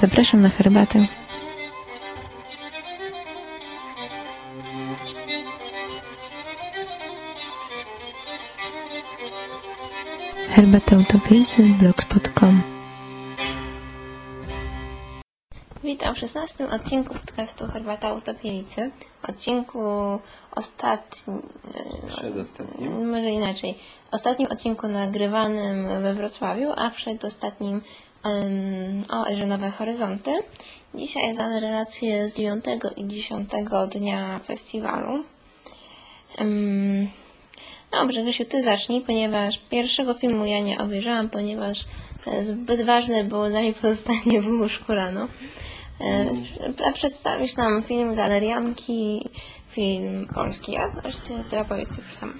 Zapraszam 0.00 0.40
na 0.40 0.48
herbatę. 0.48 1.06
Herbata 10.48 10.96
Utopicy, 10.96 11.62
blogspot.com 11.62 12.62
Witam 15.84 16.14
w 16.14 16.18
16 16.18 16.68
odcinku 16.68 17.14
podcastu 17.14 17.66
Herbata 17.66 18.12
Utopielicy. 18.14 18.90
Odcinku 19.22 19.80
ostatnim, 20.50 21.42
Przedostatnim. 22.08 23.10
może 23.10 23.30
inaczej, 23.30 23.78
ostatnim 24.10 24.48
odcinku 24.50 24.88
nagrywanym 24.88 26.02
we 26.02 26.14
Wrocławiu, 26.14 26.72
a 26.76 26.90
przedostatnim 26.90 27.80
o 29.10 29.28
Erze 29.28 29.46
Nowe 29.46 29.70
Horyzonty. 29.70 30.30
Dzisiaj 30.94 31.34
znamy 31.34 31.60
relacje 31.60 32.28
z 32.28 32.36
9 32.36 32.64
i 32.96 33.06
10 33.06 33.50
dnia 33.90 34.38
festiwalu. 34.38 35.24
Dobrze, 37.90 38.22
Grzesiu, 38.22 38.44
ty 38.44 38.62
zacznij, 38.62 39.00
ponieważ 39.00 39.58
pierwszego 39.58 40.14
filmu 40.14 40.44
ja 40.44 40.60
nie 40.60 40.78
obejrzałam, 40.78 41.28
ponieważ 41.30 41.84
e, 42.26 42.44
zbyt 42.44 42.82
ważne 42.82 43.24
było 43.24 43.48
dla 43.48 43.60
mnie 43.60 43.72
pozostanie 43.82 44.40
w 44.40 44.46
łóżku 44.46 44.92
rano. 44.92 45.28
E, 46.00 46.24
więc 46.24 46.40
przedstawisz 46.94 47.56
nam 47.56 47.82
film 47.82 48.14
Galerianki, 48.14 49.28
film 49.70 50.28
polski, 50.34 50.76
a 50.76 50.88
właściwie 50.88 51.44
ty 51.50 51.58
opowiedz 51.58 51.96
już 51.96 52.14
sam. 52.14 52.34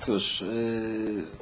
Cóż, 0.00 0.40
yy, 0.40 1.41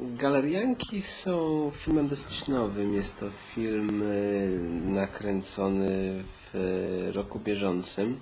Galerianki 0.00 1.02
są 1.02 1.70
filmem 1.74 2.08
dosyć 2.08 2.48
nowym. 2.48 2.94
Jest 2.94 3.20
to 3.20 3.26
film 3.54 4.02
yy, 4.02 4.90
nakręcony 4.92 5.88
w 6.24 6.54
yy, 6.54 7.12
roku 7.12 7.38
bieżącym. 7.38 8.20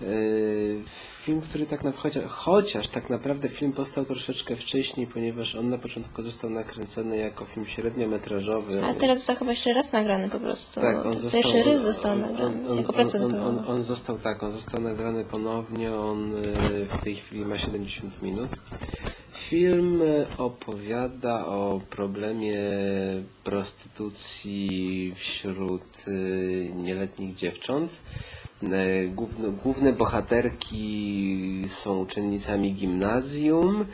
Yy, 0.00 0.82
Film, 1.20 1.40
który 1.40 1.66
tak 1.66 1.84
naprawdę, 1.84 2.22
chociaż 2.28 2.88
tak 2.88 3.10
naprawdę 3.10 3.48
film 3.48 3.72
powstał 3.72 4.04
troszeczkę 4.04 4.56
wcześniej, 4.56 5.06
ponieważ 5.06 5.54
on 5.54 5.70
na 5.70 5.78
początku 5.78 6.22
został 6.22 6.50
nakręcony 6.50 7.16
jako 7.16 7.44
film 7.44 7.66
średniometrażowy. 7.66 8.84
A 8.84 8.94
teraz 8.94 9.18
został 9.18 9.36
chyba 9.36 9.50
jeszcze 9.50 9.72
raz 9.72 9.92
nagrany 9.92 10.28
po 10.28 10.40
prostu. 10.40 10.80
Tak, 10.80 11.06
on 11.06 11.12
To 11.12 11.18
został, 11.18 11.42
Pierwszy 11.42 11.62
rys 11.62 11.82
został 11.82 12.18
nagrany, 12.18 12.68
on, 12.68 12.76
jako 12.76 12.88
on, 12.88 12.94
procent 12.94 13.24
on, 13.24 13.40
on, 13.40 13.58
on 13.68 13.82
został 13.82 14.18
tak, 14.18 14.42
on 14.42 14.52
został 14.52 14.80
nagrany 14.80 15.24
ponownie, 15.24 15.94
on 15.94 16.36
y, 16.36 16.42
w 16.86 17.04
tej 17.04 17.16
chwili 17.16 17.44
ma 17.44 17.58
70 17.58 18.22
minut. 18.22 18.50
Film 19.32 20.02
opowiada 20.38 21.46
o 21.46 21.80
problemie 21.90 22.54
prostytucji 23.44 25.12
wśród 25.16 26.08
y, 26.08 26.72
nieletnich 26.76 27.34
dziewcząt. 27.34 27.92
Y, 28.62 29.10
Główne, 29.14 29.48
główne 29.64 29.92
bohaterki 29.92 31.64
są 31.66 31.98
uczennicami 31.98 32.72
gimnazjum, 32.72 33.86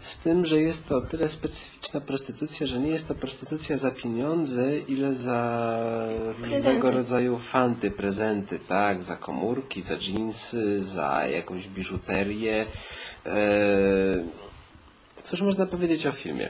z 0.00 0.18
tym, 0.18 0.44
że 0.44 0.60
jest 0.60 0.88
to 0.88 0.96
o 0.96 1.00
tyle 1.00 1.28
specyficzna 1.28 2.00
prostytucja, 2.00 2.66
że 2.66 2.78
nie 2.78 2.90
jest 2.90 3.08
to 3.08 3.14
prostytucja 3.14 3.78
za 3.78 3.90
pieniądze, 3.90 4.78
ile 4.78 5.12
za 5.14 6.08
różnego 6.42 6.90
rodzaju 6.90 7.38
fanty, 7.38 7.90
prezenty, 7.90 8.58
tak, 8.58 9.02
za 9.04 9.16
komórki, 9.16 9.80
za 9.80 9.96
dżinsy, 9.96 10.82
za 10.82 11.26
jakąś 11.26 11.68
biżuterię. 11.68 12.66
Eee, 13.26 14.24
Cóż 15.22 15.40
można 15.40 15.66
powiedzieć 15.66 16.06
o 16.06 16.12
filmie? 16.12 16.48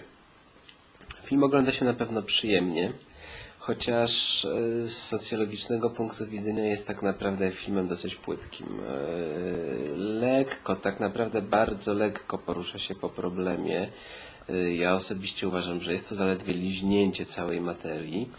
Film 1.24 1.44
ogląda 1.44 1.72
się 1.72 1.84
na 1.84 1.94
pewno 1.94 2.22
przyjemnie, 2.22 2.92
chociaż 3.58 4.44
e, 4.44 4.48
z 4.88 4.96
socjologicznego 4.96 5.90
punktu 5.90 6.26
widzenia 6.26 6.64
jest 6.66 6.86
tak 6.86 7.02
naprawdę 7.02 7.50
filmem 7.50 7.88
dosyć 7.88 8.14
płytkim. 8.16 8.66
E, 8.66 9.96
Lekko, 9.96 10.76
tak 10.76 11.00
naprawdę 11.00 11.42
bardzo 11.42 11.94
lekko 11.94 12.38
porusza 12.38 12.78
się 12.78 12.94
po 12.94 13.08
problemie. 13.08 13.88
E, 14.48 14.74
Ja 14.74 14.94
osobiście 14.94 15.48
uważam, 15.48 15.80
że 15.80 15.92
jest 15.92 16.08
to 16.08 16.14
zaledwie 16.14 16.54
liźnięcie 16.54 17.26
całej 17.26 17.60
materii. 17.60 18.30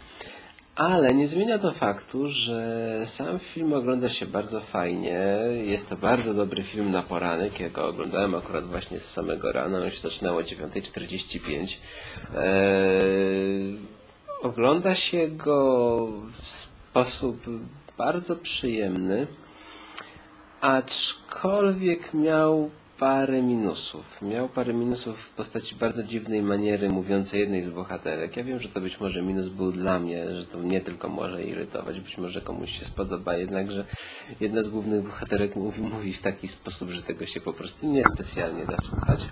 Ale 0.76 1.14
nie 1.14 1.28
zmienia 1.28 1.58
to 1.58 1.72
faktu, 1.72 2.26
że 2.26 3.00
sam 3.06 3.38
film 3.38 3.72
ogląda 3.72 4.08
się 4.08 4.26
bardzo 4.26 4.60
fajnie. 4.60 5.20
Jest 5.64 5.88
to 5.88 5.96
bardzo 5.96 6.34
dobry 6.34 6.62
film 6.62 6.90
na 6.90 7.02
poranek. 7.02 7.60
Ja 7.60 7.70
go 7.70 7.86
oglądałem 7.86 8.34
akurat 8.34 8.64
właśnie 8.64 9.00
z 9.00 9.10
samego 9.10 9.52
rana. 9.52 9.78
On 9.78 9.90
się 9.90 10.00
zaczynał 10.00 10.36
o 10.36 10.40
9.45. 10.40 11.76
Eee, 12.36 13.76
ogląda 14.42 14.94
się 14.94 15.28
go 15.28 16.06
w 16.32 16.46
sposób 16.46 17.44
bardzo 17.98 18.36
przyjemny, 18.36 19.26
aczkolwiek 20.60 22.14
miał 22.14 22.70
parę 22.98 23.42
minusów. 23.42 24.22
Miał 24.22 24.48
parę 24.48 24.74
minusów 24.74 25.18
w 25.18 25.30
postaci 25.30 25.74
bardzo 25.74 26.02
dziwnej 26.02 26.42
maniery 26.42 26.88
mówiącej 26.88 27.40
jednej 27.40 27.62
z 27.62 27.70
bohaterek. 27.70 28.36
Ja 28.36 28.44
wiem, 28.44 28.60
że 28.60 28.68
to 28.68 28.80
być 28.80 29.00
może 29.00 29.22
minus 29.22 29.48
był 29.48 29.72
dla 29.72 29.98
mnie, 29.98 30.34
że 30.34 30.46
to 30.46 30.58
mnie 30.58 30.80
tylko 30.80 31.08
może 31.08 31.44
irytować, 31.44 32.00
być 32.00 32.18
może 32.18 32.40
komuś 32.40 32.78
się 32.78 32.84
spodoba, 32.84 33.36
jednakże 33.36 33.84
jedna 34.40 34.62
z 34.62 34.68
głównych 34.68 35.02
bohaterek 35.02 35.56
mówi, 35.56 35.82
mówi 35.82 36.12
w 36.12 36.22
taki 36.22 36.48
sposób, 36.48 36.90
że 36.90 37.02
tego 37.02 37.26
się 37.26 37.40
po 37.40 37.52
prostu 37.52 37.86
niespecjalnie 37.86 38.66
da 38.66 38.76
słuchać. 38.78 39.28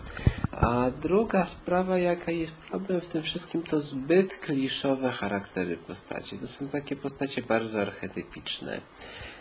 A 0.53 0.91
druga 1.03 1.45
sprawa, 1.45 1.99
jaka 1.99 2.33
jest 2.33 2.53
problem 2.53 3.01
w 3.01 3.09
tym 3.09 3.23
wszystkim, 3.23 3.63
to 3.63 3.81
zbyt 3.81 4.37
kliszowe 4.37 5.13
charaktery 5.13 5.77
postaci. 5.77 6.39
To 6.39 6.47
są 6.47 6.69
takie 6.69 6.97
postacie 6.97 7.43
bardzo 7.43 7.81
archetypiczne. 7.81 8.81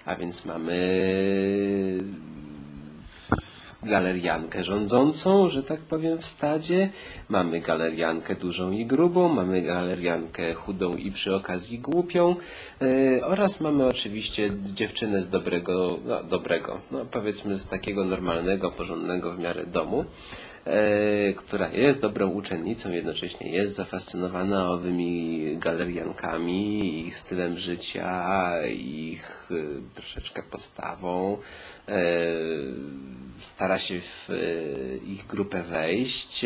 A 0.05 0.15
więc 0.15 0.45
mamy 0.45 0.77
galeriankę 3.83 4.63
rządzącą, 4.63 5.49
że 5.49 5.63
tak 5.63 5.79
powiem, 5.79 6.17
w 6.17 6.25
stadzie. 6.25 6.89
Mamy 7.29 7.61
galeriankę 7.61 8.35
dużą 8.35 8.71
i 8.71 8.85
grubą, 8.85 9.29
mamy 9.29 9.61
galeriankę 9.61 10.53
chudą 10.53 10.93
i 10.93 11.11
przy 11.11 11.35
okazji 11.35 11.79
głupią 11.79 12.35
e, 12.81 13.25
oraz 13.25 13.61
mamy 13.61 13.87
oczywiście 13.87 14.51
dziewczynę 14.73 15.21
z 15.21 15.29
dobrego, 15.29 15.97
no, 16.05 16.23
dobrego, 16.23 16.81
no 16.91 17.05
powiedzmy 17.05 17.55
z 17.57 17.67
takiego 17.67 18.05
normalnego, 18.05 18.71
porządnego 18.71 19.31
w 19.31 19.39
miarę 19.39 19.65
domu. 19.65 20.05
E, 20.65 21.33
która 21.33 21.69
jest 21.69 22.01
dobrą 22.01 22.27
uczennicą, 22.29 22.91
jednocześnie 22.91 23.51
jest 23.51 23.75
zafascynowana 23.75 24.69
owymi 24.71 25.57
galeriankami, 25.57 26.99
ich 27.07 27.17
stylem 27.17 27.57
życia, 27.57 28.51
ich 28.69 29.49
e, 29.51 29.55
troszeczkę 29.95 30.43
postawą. 30.43 31.37
E, 31.87 32.01
stara 33.39 33.77
się 33.79 33.99
w 34.01 34.29
ich 35.05 35.27
grupę 35.27 35.63
wejść. 35.63 36.45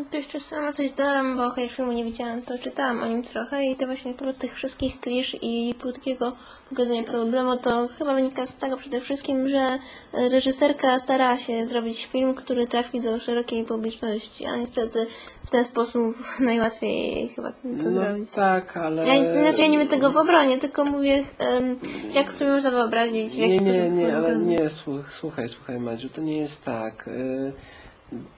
E, 0.00 0.04
To 0.10 0.16
jeszcze 0.16 0.40
sama 0.40 0.72
coś 0.72 0.90
dodam, 0.90 1.36
bo 1.36 1.50
chociaż 1.50 1.70
filmu 1.76 1.92
nie 1.92 2.04
widziałam, 2.04 2.42
to 2.42 2.58
czytałam 2.58 3.02
o 3.02 3.06
nim 3.06 3.22
trochę 3.22 3.64
i 3.64 3.76
to 3.76 3.86
właśnie 3.86 4.14
prócz 4.14 4.36
tych 4.36 4.54
wszystkich 4.54 5.00
klisz 5.00 5.36
i 5.42 5.74
płytkiego 5.80 6.32
pokazania 6.70 7.02
problemu, 7.02 7.56
to 7.56 7.88
chyba 7.98 8.14
wynika 8.14 8.46
z 8.46 8.54
tego 8.56 8.76
przede 8.76 9.00
wszystkim, 9.00 9.48
że 9.48 9.78
reżyserka 10.12 10.98
starała 10.98 11.36
się 11.36 11.66
zrobić 11.66 12.06
film, 12.06 12.34
który 12.34 12.66
trafi 12.66 13.00
do 13.00 13.18
szerokiej 13.20 13.64
publiczności, 13.64 14.46
a 14.46 14.56
niestety 14.56 15.06
w 15.46 15.50
ten 15.50 15.64
sposób 15.64 16.16
najłatwiej 16.40 17.28
chyba 17.28 17.52
to 17.52 17.58
No 17.64 17.90
zrobić. 17.90 18.30
tak, 18.30 18.76
ale... 18.76 19.06
Ja, 19.08 19.42
znaczy 19.42 19.62
ja 19.62 19.68
nie 19.68 19.78
wiem 19.78 19.88
tego 19.88 20.10
w 20.12 20.16
obronie, 20.16 20.58
tylko 20.58 20.84
mówię, 20.84 21.22
em, 21.38 21.78
jak 22.14 22.32
sobie 22.32 22.50
można 22.50 22.70
wyobrazić, 22.70 23.32
w 23.32 23.38
jaki 23.38 23.52
Nie, 23.52 23.58
sposób 23.60 23.74
nie, 23.82 23.90
nie, 23.90 24.16
ale 24.16 24.36
nie, 24.36 24.70
słuch- 24.70 25.12
słuchaj, 25.12 25.48
słuchaj 25.48 25.78
Madziu, 25.80 26.08
to 26.08 26.20
nie 26.20 26.38
jest 26.38 26.64
tak. 26.64 27.08
Y, 27.08 27.52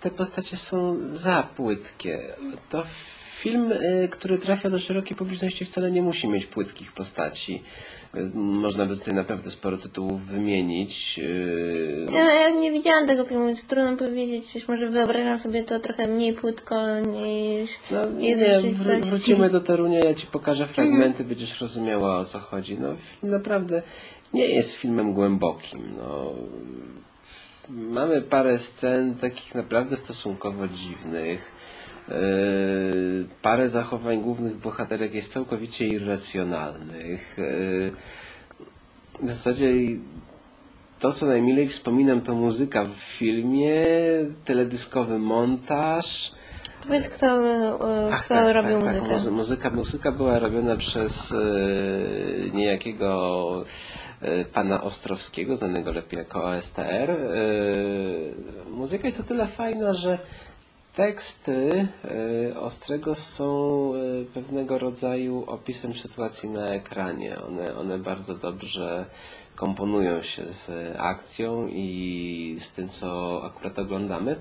Te 0.00 0.10
postacie 0.10 0.56
są 0.56 0.96
za 1.12 1.42
płytkie. 1.56 2.20
To 2.70 2.82
film, 3.38 3.72
y, 3.72 4.08
który 4.10 4.38
trafia 4.38 4.70
do 4.70 4.78
szerokiej 4.78 5.16
publiczności 5.16 5.64
wcale 5.64 5.90
nie 5.90 6.02
musi 6.02 6.28
mieć 6.28 6.46
płytkich 6.46 6.92
postaci. 6.92 7.62
Y, 8.14 8.30
Można 8.34 8.86
by 8.86 8.96
tutaj 8.96 9.14
naprawdę 9.14 9.50
sporo 9.50 9.78
tytułów 9.78 10.22
wymienić. 10.26 11.18
Y, 11.22 12.06
Ja, 12.12 12.34
ja 12.34 12.50
nie 12.50 12.72
widziałam 12.72 13.06
tego 13.06 13.24
filmu, 13.24 13.46
więc 13.46 13.66
trudno 13.66 13.96
powiedzieć, 13.96 14.54
już 14.54 14.68
może 14.68 14.90
wyobrażam 14.90 15.38
sobie 15.38 15.64
to 15.64 15.80
trochę 15.80 16.06
mniej 16.08 16.34
płytko 16.34 17.00
niż 17.00 17.70
No, 17.90 17.98
jest 18.20 18.40
nie, 18.42 18.48
w 18.48 18.50
wró- 18.50 18.62
rzeczywistości. 18.62 19.10
wrócimy 19.10 19.50
do 19.50 19.60
Torunia, 19.60 20.00
ja 20.00 20.14
Ci 20.14 20.26
pokażę 20.26 20.66
fragmenty, 20.66 21.24
będziesz 21.24 21.60
rozumiała 21.60 22.18
o 22.18 22.24
co 22.24 22.38
chodzi. 22.38 22.78
No, 22.78 22.88
film 22.96 23.32
naprawdę 23.32 23.82
nie 24.34 24.46
jest 24.46 24.72
filmem 24.74 25.12
głębokim. 25.14 25.82
No. 25.98 26.32
Mamy 27.70 28.22
parę 28.22 28.58
scen 28.58 29.14
takich 29.14 29.54
naprawdę 29.54 29.96
stosunkowo 29.96 30.68
dziwnych. 30.68 31.50
Yy, 32.08 32.14
parę 33.42 33.68
zachowań 33.68 34.20
głównych 34.22 34.56
bohaterek 34.56 35.14
jest 35.14 35.32
całkowicie 35.32 35.86
irracjonalnych. 35.88 37.34
Yy, 37.38 37.92
w 39.22 39.28
zasadzie 39.30 39.68
to, 40.98 41.12
co 41.12 41.26
najmilej 41.26 41.68
wspominam, 41.68 42.20
to 42.20 42.34
muzyka 42.34 42.84
w 42.84 42.94
filmie, 42.94 43.84
teledyskowy 44.44 45.18
montaż, 45.18 46.32
Powiedz, 46.86 47.08
kto, 47.08 47.26
e, 47.26 48.10
Ach, 48.12 48.24
kto 48.24 48.34
tak, 48.34 48.54
robił 48.54 48.76
tak, 48.80 48.84
tak. 48.84 48.94
muzykę. 49.02 49.14
Muzy- 49.14 49.30
muzyka. 49.32 49.70
Muzyka 49.70 50.12
była 50.12 50.38
robiona 50.38 50.76
przez 50.76 51.34
niejakiego 52.54 53.64
pana 54.52 54.82
Ostrowskiego, 54.82 55.56
znanego 55.56 55.92
lepiej 55.92 56.18
jako 56.18 56.44
OSTR. 56.44 57.10
E, 57.10 57.16
muzyka 58.70 59.06
jest 59.08 59.20
o 59.20 59.22
tyle 59.22 59.46
fajna, 59.46 59.94
że 59.94 60.18
teksty 60.94 61.88
e, 62.50 62.60
Ostrego 62.60 63.14
są 63.14 63.92
e, 63.94 64.24
pewnego 64.34 64.78
rodzaju 64.78 65.44
opisem 65.46 65.94
sytuacji 65.94 66.48
na 66.50 66.66
ekranie. 66.66 67.42
One, 67.42 67.76
one 67.76 67.98
bardzo 67.98 68.34
dobrze 68.34 69.04
komponują 69.56 70.22
się 70.22 70.46
z 70.46 70.70
akcją 70.98 71.66
i 71.68 72.56
z 72.58 72.70
tym, 72.72 72.88
co 72.88 73.40
akurat 73.44 73.78
oglądamy. 73.78 74.36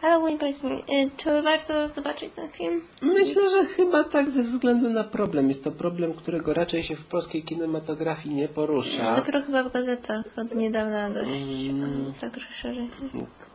Halloween, 0.00 0.38
powiedz 0.38 0.62
mi, 0.62 0.72
e, 0.72 1.10
czy 1.16 1.42
warto 1.42 1.88
zobaczyć 1.88 2.32
ten 2.34 2.48
film? 2.48 2.80
Myślę, 3.02 3.50
że 3.50 3.64
chyba 3.64 4.04
tak 4.04 4.30
ze 4.30 4.42
względu 4.42 4.90
na 4.90 5.04
problem. 5.04 5.48
Jest 5.48 5.64
to 5.64 5.70
problem, 5.70 6.14
którego 6.14 6.54
raczej 6.54 6.82
się 6.82 6.96
w 6.96 7.04
polskiej 7.04 7.42
kinematografii 7.42 8.34
nie 8.34 8.48
porusza. 8.48 9.16
Dopiero 9.16 9.42
chyba 9.42 9.64
w 9.64 9.72
gazetach 9.72 10.24
od 10.36 10.54
niedawna 10.54 11.10
dość, 11.10 11.66
Mm. 11.70 12.12
tak 12.20 12.30
trochę 12.30 12.54
szerzej. 12.54 12.90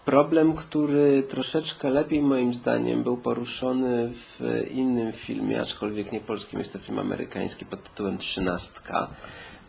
Problem, 0.06 0.54
który 0.54 1.24
troszeczkę 1.24 1.90
lepiej 1.90 2.22
moim 2.22 2.54
zdaniem 2.54 3.04
był 3.04 3.18
poruszony 3.18 4.10
w 4.14 4.40
innym 4.72 5.12
filmie, 5.12 5.62
aczkolwiek 5.62 6.12
nie 6.12 6.20
polskim, 6.22 6.60
jest 6.60 6.74
to 6.74 6.80
film 6.80 7.00
amerykański 7.00 7.66
pod 7.66 7.84
tytułem 7.84 8.18
Trzynastka. 8.18 9.08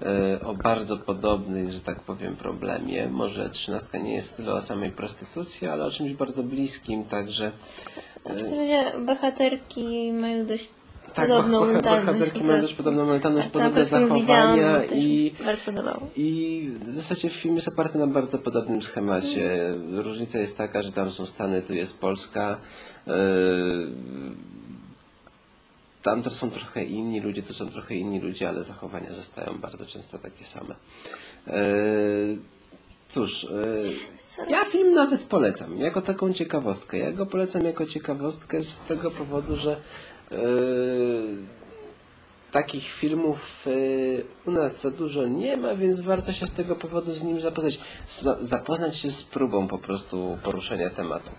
E, 0.01 0.41
O 0.47 0.55
bardzo 0.55 0.97
podobnym, 0.97 1.71
że 1.71 1.81
tak 1.81 2.01
powiem, 2.01 2.37
problemie. 2.37 3.09
Może 3.11 3.51
trzynastka 3.51 3.99
nie 3.99 4.15
jest 4.15 4.37
tyle 4.37 4.53
o 4.53 4.61
samej 4.61 4.91
prostytucji, 4.91 5.69
ale 5.69 5.85
o 5.85 5.91
czymś 5.91 6.13
bardzo 6.13 6.43
bliskim, 6.43 7.05
także 7.05 7.53
razie 8.25 8.93
bohaterki 9.07 10.13
mają 10.13 10.47
dość 10.47 10.69
Tak, 11.15 11.29
podobną 11.29 11.61
boha- 11.61 11.73
mentalność. 11.73 12.07
bohaterki 12.19 12.45
mają 12.45 12.61
dość 12.61 12.75
podobną 12.75 13.07
mentalność, 13.07 13.45
Tak, 13.47 13.53
podobne 13.53 13.85
zachowania 13.85 14.85
i- 14.85 15.33
mi 15.39 15.45
Bardzo 15.45 15.65
podobało. 15.65 16.07
I 16.17 16.71
w 16.81 16.95
zasadzie 16.95 17.29
film 17.29 17.55
jest 17.55 17.69
oparty 17.69 17.99
na 17.99 18.07
bardzo 18.07 18.39
podobnym 18.39 18.83
schemacie. 18.83 19.75
Różnica 19.93 20.39
jest 20.39 20.59
taka, 20.59 20.83
że 20.83 20.93
tam 20.93 21.11
są 21.11 21.27
Stany, 21.27 21.63
tu 21.63 21.75
jest 21.75 21.99
Polska. 22.01 22.57
Yy, 23.07 23.15
Tam 26.03 26.23
to 26.23 26.31
są 26.31 26.51
trochę 26.51 26.85
inni 26.85 27.21
ludzie, 27.21 27.43
tu 27.43 27.55
są 27.55 27.69
trochę 27.69 27.95
inni 27.95 28.21
ludzie, 28.21 28.49
ale 28.49 28.65
zachowania 28.65 29.13
zostają 29.13 29.59
bardzo 29.59 29.87
często 29.87 30.19
takie 30.19 30.45
same. 30.45 30.75
Yy, 31.47 31.53
Cóż, 33.09 33.43
yy, 34.39 34.49
ja 34.49 34.65
film 34.65 34.95
nawet 34.95 35.23
polecam, 35.23 35.79
jako 35.79 36.03
taką 36.03 36.33
ciekawostkę. 36.33 36.99
Ja 36.99 37.13
go 37.13 37.27
polecam 37.27 37.65
jako 37.65 37.87
ciekawostkę 37.87 38.63
z 38.63 38.81
tego 38.81 39.11
powodu, 39.11 39.57
że 39.57 39.77
yy, 40.31 40.39
takich 42.53 42.89
filmów 42.89 43.67
u 44.47 44.51
nas 44.51 44.81
za 44.81 44.91
dużo 44.91 45.27
nie 45.27 45.57
ma, 45.57 45.75
więc 45.75 46.01
warto 46.01 46.33
się 46.33 46.47
z 46.47 46.53
tego 46.53 46.77
powodu 46.77 47.13
z 47.13 47.23
nim 47.23 47.41
zapoznać. 47.41 47.81
Zapoznać 48.41 48.97
się 48.97 49.11
z 49.11 49.23
próbą 49.23 49.69
po 49.69 49.79
prostu 49.79 50.39
poruszenia 50.43 50.91
tematu. 50.91 51.31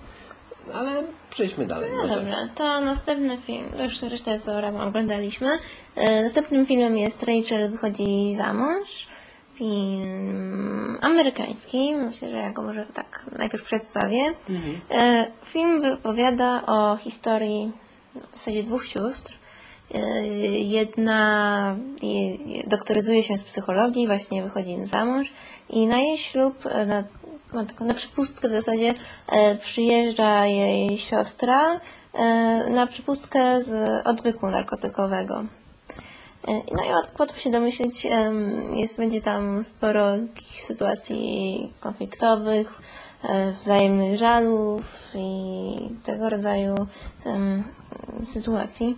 Ale 0.73 1.03
przejdźmy 1.29 1.65
dalej. 1.65 1.91
No 1.91 1.97
może. 2.03 2.15
dobrze, 2.15 2.35
to 2.55 2.81
następny 2.81 3.37
film, 3.37 3.65
już 3.83 4.01
resztę 4.01 4.39
to 4.39 4.61
razem 4.61 4.81
oglądaliśmy. 4.81 5.49
E, 5.95 6.23
Następnym 6.23 6.65
filmem 6.65 6.97
jest 6.97 7.23
Rachel 7.23 7.69
wychodzi 7.71 8.35
za 8.35 8.53
mąż. 8.53 9.07
Film 9.53 10.97
amerykański, 11.01 11.95
myślę, 11.95 12.29
że 12.29 12.37
ja 12.37 12.51
go 12.51 12.61
może 12.61 12.85
tak 12.93 13.25
najpierw 13.37 13.63
przedstawię. 13.63 14.33
E, 14.91 15.31
Film 15.45 15.79
wypowiada 15.79 16.63
o 16.65 16.97
historii 16.97 17.71
w 18.31 18.37
zasadzie 18.37 18.63
dwóch 18.63 18.85
sióstr. 18.85 19.33
E, 19.93 19.99
Jedna 20.57 21.75
je- 22.03 22.35
je- 22.35 22.63
doktoryzuje 22.67 23.23
się 23.23 23.37
z 23.37 23.43
psychologii, 23.43 24.07
właśnie 24.07 24.43
wychodzi 24.43 24.85
za 24.85 25.05
mąż 25.05 25.33
i 25.69 25.87
na 25.87 25.99
jej 25.99 26.17
ślub, 26.17 26.63
na, 26.87 27.03
taką- 27.53 27.85
na 27.85 27.93
przepustkę 27.93 28.49
w 28.49 28.51
zasadzie 28.51 28.93
e, 29.27 29.55
przyjeżdża 29.55 30.45
jej 30.45 30.97
siostra 30.97 31.79
e, 32.13 32.69
na 32.69 32.87
przepustkę 32.87 33.61
z 33.61 34.01
odwyku 34.07 34.47
narkotykowego. 34.49 35.35
E, 36.47 36.51
No 36.77 36.83
i 36.83 36.89
łat- 36.89 37.19
łatwo 37.19 37.39
się 37.39 37.49
domyślić, 37.51 38.07
jest, 38.75 38.97
będzie 38.97 39.21
tam 39.21 39.63
sporo 39.63 40.05
sytuacji 40.59 41.73
konfliktowych, 41.79 42.81
e, 43.23 43.51
wzajemnych 43.51 44.17
żalów 44.17 45.11
i 45.15 45.75
tego 46.03 46.29
rodzaju 46.29 46.75
sytuacji. 48.25 48.95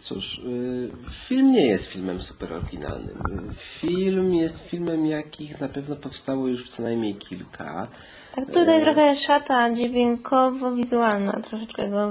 Cóż, 0.00 0.38
y, 0.38 0.90
film 1.10 1.52
nie 1.52 1.66
jest 1.66 1.86
filmem 1.86 2.20
super 2.20 2.52
oryginalnym. 2.52 3.16
Y, 3.50 3.54
Film 3.54 4.34
jest 4.34 4.60
filmem, 4.60 5.06
jakich 5.06 5.60
na 5.60 5.68
pewno 5.68 5.96
powstało 5.96 6.46
już 6.48 6.68
co 6.68 6.82
najmniej 6.82 7.14
kilka. 7.14 7.86
Tak 8.34 8.46
tutaj 8.46 8.82
trochę 8.82 9.16
szata 9.16 9.70
dźwiękowo-wizualna 9.74 11.40
troszeczkę 11.40 11.88
go 11.88 12.10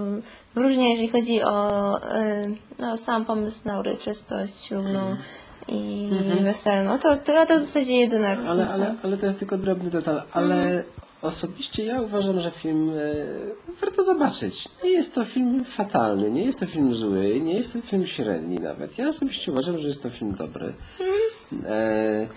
wyróżnia, 0.56 0.90
jeżeli 0.90 1.08
chodzi 1.10 1.42
o 1.44 1.70
no, 2.80 2.98
sam 2.98 3.26
pomysł 3.26 3.60
na 3.66 3.80
uroczystość 3.80 4.66
ślubną 4.66 5.16
i 5.68 6.10
weselną. 6.44 7.00
To, 7.00 7.18
to, 7.18 7.46
to 7.46 7.60
w 7.60 7.62
zasadzie 7.62 7.94
jedyna 7.94 8.28
Ale, 8.28 8.38
różnica. 8.38 8.74
ale, 8.74 8.96
ale 9.04 9.18
to 9.18 9.26
jest 9.26 9.40
tylko 9.40 9.58
drobny 9.58 9.90
detal. 9.90 10.24
Ale 10.32 10.84
osobiście 11.22 11.86
ja 11.86 12.02
uważam, 12.02 12.40
że 12.40 12.52
film 12.52 12.90
e, 12.90 12.96
warto 13.82 14.04
zobaczyć. 14.04 14.70
Nie 14.84 14.90
jest 14.90 15.16
to 15.16 15.26
film 15.26 15.64
fatalny, 15.64 16.32
nie 16.32 16.46
jest 16.46 16.60
to 16.60 16.66
film 16.66 16.96
zły, 16.96 17.42
nie 17.42 17.54
jest 17.54 17.74
to 17.74 17.82
film 17.82 18.06
średni 18.06 18.56
nawet. 18.56 18.98
Ja 18.98 19.08
osobiście 19.08 19.52
uważam, 19.52 19.78
że 19.78 19.88
jest 19.88 20.04
to 20.04 20.10
film 20.10 20.36
dobry. 20.36 20.74
E, 21.66 22.28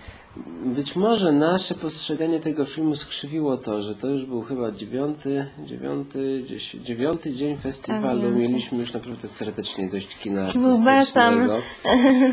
być 0.65 0.95
może 0.95 1.31
nasze 1.31 1.75
postrzeganie 1.75 2.39
tego 2.39 2.65
filmu 2.65 2.95
skrzywiło 2.95 3.57
to, 3.57 3.83
że 3.83 3.95
to 3.95 4.07
już 4.07 4.25
był 4.25 4.41
chyba 4.41 4.71
dziewiąty, 4.71 5.45
dziewiąty, 5.65 6.43
dziesię- 6.47 6.79
dziewiąty 6.81 7.33
dzień 7.33 7.57
festiwalu. 7.57 8.21
dziewiąty. 8.21 8.39
Mieliśmy 8.39 8.77
już 8.77 8.93
naprawdę 8.93 9.27
serdecznie 9.27 9.89
dość 9.89 10.17
kina 10.17 10.41
artystycznego. 10.41 11.61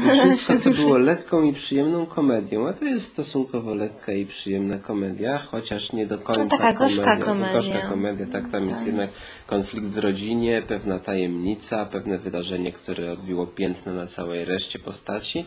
I 0.07 0.11
wszystko, 0.11 0.59
co 0.59 0.71
było 0.71 0.99
lekką 0.99 1.43
i 1.43 1.53
przyjemną 1.53 2.07
komedią, 2.07 2.69
a 2.69 2.73
to 2.73 2.85
jest 2.85 3.07
stosunkowo 3.07 3.75
lekka 3.75 4.13
i 4.13 4.27
przyjemna 4.27 4.79
komedia, 4.79 5.39
chociaż 5.39 5.93
nie 5.93 6.07
do 6.07 6.19
końca 6.19 6.43
No 6.45 6.51
taka 6.51 6.73
gorzka 6.73 7.05
komedia. 7.05 7.25
komedia. 7.25 7.53
Gorzka 7.53 7.81
komedia, 7.89 8.27
tak, 8.33 8.51
tam 8.51 8.69
jest 8.69 8.87
jednak 8.87 9.11
konflikt 9.47 9.87
w 9.87 9.99
rodzinie, 9.99 10.63
pewna 10.69 10.99
tajemnica, 10.99 11.87
pewne 11.87 12.19
wydarzenie, 12.19 12.73
które 12.73 13.13
odbiło 13.13 13.47
piętno 13.47 13.93
na 13.95 14.07
całej 14.07 14.45
reszcie 14.45 14.79
postaci. 14.79 15.45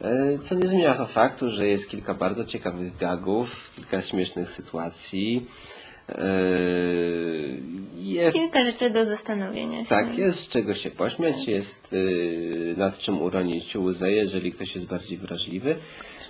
E, 0.00 0.38
Co 0.38 0.54
nie 0.54 0.66
zmienia 0.66 0.94
to 0.94 1.06
faktu, 1.06 1.48
że 1.48 1.66
jest 1.66 1.88
kilka 1.90 2.14
bardzo 2.14 2.44
ciekawych 2.44 2.96
gagów, 2.96 3.72
kilka 3.76 4.02
śmiesznych 4.02 4.50
sytuacji. 4.50 5.46
E, 6.08 6.18
Jest 8.02 8.36
Kilka 8.38 8.64
rzeczy 8.64 8.90
do 8.90 9.04
zastanowienia 9.06 9.78
się. 9.82 9.88
tak, 9.88 10.18
jest 10.18 10.38
z 10.40 10.48
czego 10.48 10.74
się 10.74 10.90
pośmiać, 10.90 11.48
jest 11.48 11.92
y, 11.92 12.74
nad 12.76 12.98
czym 12.98 13.22
uronić 13.22 13.76
łzę, 13.76 14.12
jeżeli 14.12 14.52
ktoś 14.52 14.74
jest 14.74 14.86
bardziej 14.86 15.18
wrażliwy. 15.18 15.76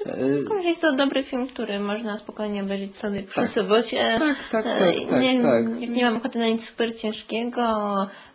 Tylko, 0.05 0.63
że 0.63 0.69
Jest 0.69 0.81
to 0.81 0.97
dobry 0.97 1.23
film, 1.23 1.47
który 1.49 1.81
można 1.81 2.19
spokojnie 2.19 2.63
obejrzeć 2.63 2.97
sobie 2.97 3.23
przy 3.23 3.47
sobocie. 3.47 4.17
Tak, 4.19 4.37
tak, 4.51 4.67
E, 4.67 4.79
tak, 4.79 5.11
tak, 5.11 5.21
nie, 5.21 5.43
tak. 5.43 5.81
Jak 5.81 5.91
nie 5.91 6.05
mam 6.05 6.17
ochoty 6.17 6.39
na 6.39 6.47
nic 6.49 6.69
super 6.69 6.97
ciężkiego, 6.97 7.63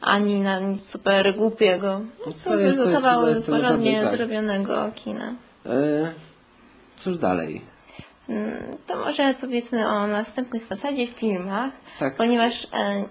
ani 0.02 0.40
na 0.40 0.60
nic 0.60 0.90
super 0.90 1.36
głupiego. 1.38 2.02
To 2.18 2.24
To 2.24 2.30
jest- 2.60 2.78
to 2.78 3.28
jest 3.30 3.46
to 3.46 3.52
porządnie 3.52 4.02
tak. 4.04 4.18
zrobionego 4.18 4.92
kina. 4.96 5.34
y, 5.66 5.70
Cóż 6.98 7.18
dalej? 7.18 7.62
Mm, 8.30 8.64
To 8.88 8.98
może 8.98 9.36
powiedzmy 9.42 9.88
o 9.88 10.08
następnych 10.08 10.66
w 10.66 10.70
zasadzie 10.70 11.08
filmach, 11.08 11.72
Tak. 12.00 12.16
ponieważ 12.18 12.68
e, 12.74 13.06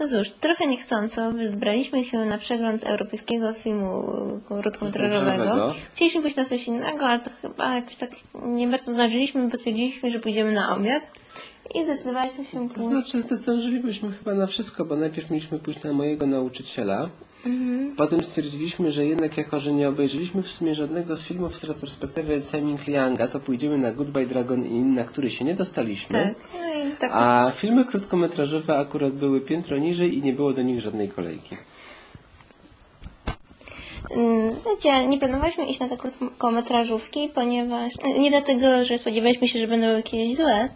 no 0.00 0.08
cóż, 0.08 0.30
trochę 0.30 0.66
niechcąco 0.66 1.32
wybraliśmy 1.32 2.04
się 2.04 2.18
na 2.24 2.38
przegląd 2.38 2.84
europejskiego 2.84 3.52
filmu 3.52 4.02
krótkometrażowego. 4.48 5.68
Chcieliśmy 5.94 6.20
pójść 6.22 6.36
na 6.36 6.44
coś 6.44 6.66
innego, 6.66 7.06
ale 7.06 7.20
to 7.20 7.30
chyba 7.42 7.74
jakoś 7.74 7.96
tak 7.96 8.10
nie 8.44 8.68
bardzo 8.68 8.92
zdążyliśmy, 8.92 9.48
bo 9.48 9.56
stwierdziliśmy, 9.56 10.10
że 10.10 10.18
pójdziemy 10.20 10.52
na 10.52 10.76
obiad 10.76 11.10
i 11.74 11.84
zdecydowaliśmy 11.84 12.44
się 12.44 12.68
To 12.68 12.74
pójść. 12.74 12.88
znaczy, 12.90 13.28
że 13.30 13.36
zdążylibyśmy 13.36 14.12
chyba 14.12 14.34
na 14.34 14.46
wszystko, 14.46 14.84
bo 14.84 14.96
najpierw 14.96 15.30
mieliśmy 15.30 15.58
pójść 15.58 15.82
na 15.82 15.92
mojego 15.92 16.26
nauczyciela. 16.26 17.08
Potem 17.96 18.22
stwierdziliśmy, 18.24 18.90
że 18.90 19.06
jednak 19.06 19.36
jako, 19.36 19.60
że 19.60 19.72
nie 19.72 19.88
obejrzeliśmy 19.88 20.42
w 20.42 20.50
sumie 20.50 20.74
żadnego 20.74 21.16
z 21.16 21.22
filmów 21.22 21.58
z 21.58 21.64
retrospektywy 21.64 22.42
Simon 22.42 22.78
Lianga, 22.86 23.28
to 23.28 23.40
pójdziemy 23.40 23.78
na 23.78 23.92
Goodbye 23.92 24.26
Dragon 24.26 24.66
Inn, 24.66 24.94
na 24.94 25.04
który 25.04 25.30
się 25.30 25.44
nie 25.44 25.54
dostaliśmy. 25.54 26.34
Tak, 26.34 26.48
no 26.60 26.90
i 26.90 26.96
tak 26.96 27.10
A 27.14 27.52
filmy 27.56 27.84
krótkometrażowe 27.84 28.78
akurat 28.78 29.12
były 29.12 29.40
piętro 29.40 29.78
niżej 29.78 30.18
i 30.18 30.22
nie 30.22 30.32
było 30.32 30.52
do 30.52 30.62
nich 30.62 30.80
żadnej 30.80 31.08
kolejki. 31.08 31.56
Mm, 34.10 34.50
W 34.50 34.52
zasadzie 34.52 35.06
nie 35.06 35.18
planowaliśmy 35.18 35.64
iść 35.66 35.80
na 35.80 35.88
te 35.88 35.96
krótkometrażówki, 35.96 37.28
ponieważ 37.34 37.92
nie 38.18 38.30
dlatego, 38.30 38.84
że 38.84 38.98
spodziewaliśmy 38.98 39.48
się, 39.48 39.58
że 39.58 39.66
będą 39.68 39.86
jakieś 39.86 40.36
złe, 40.36 40.68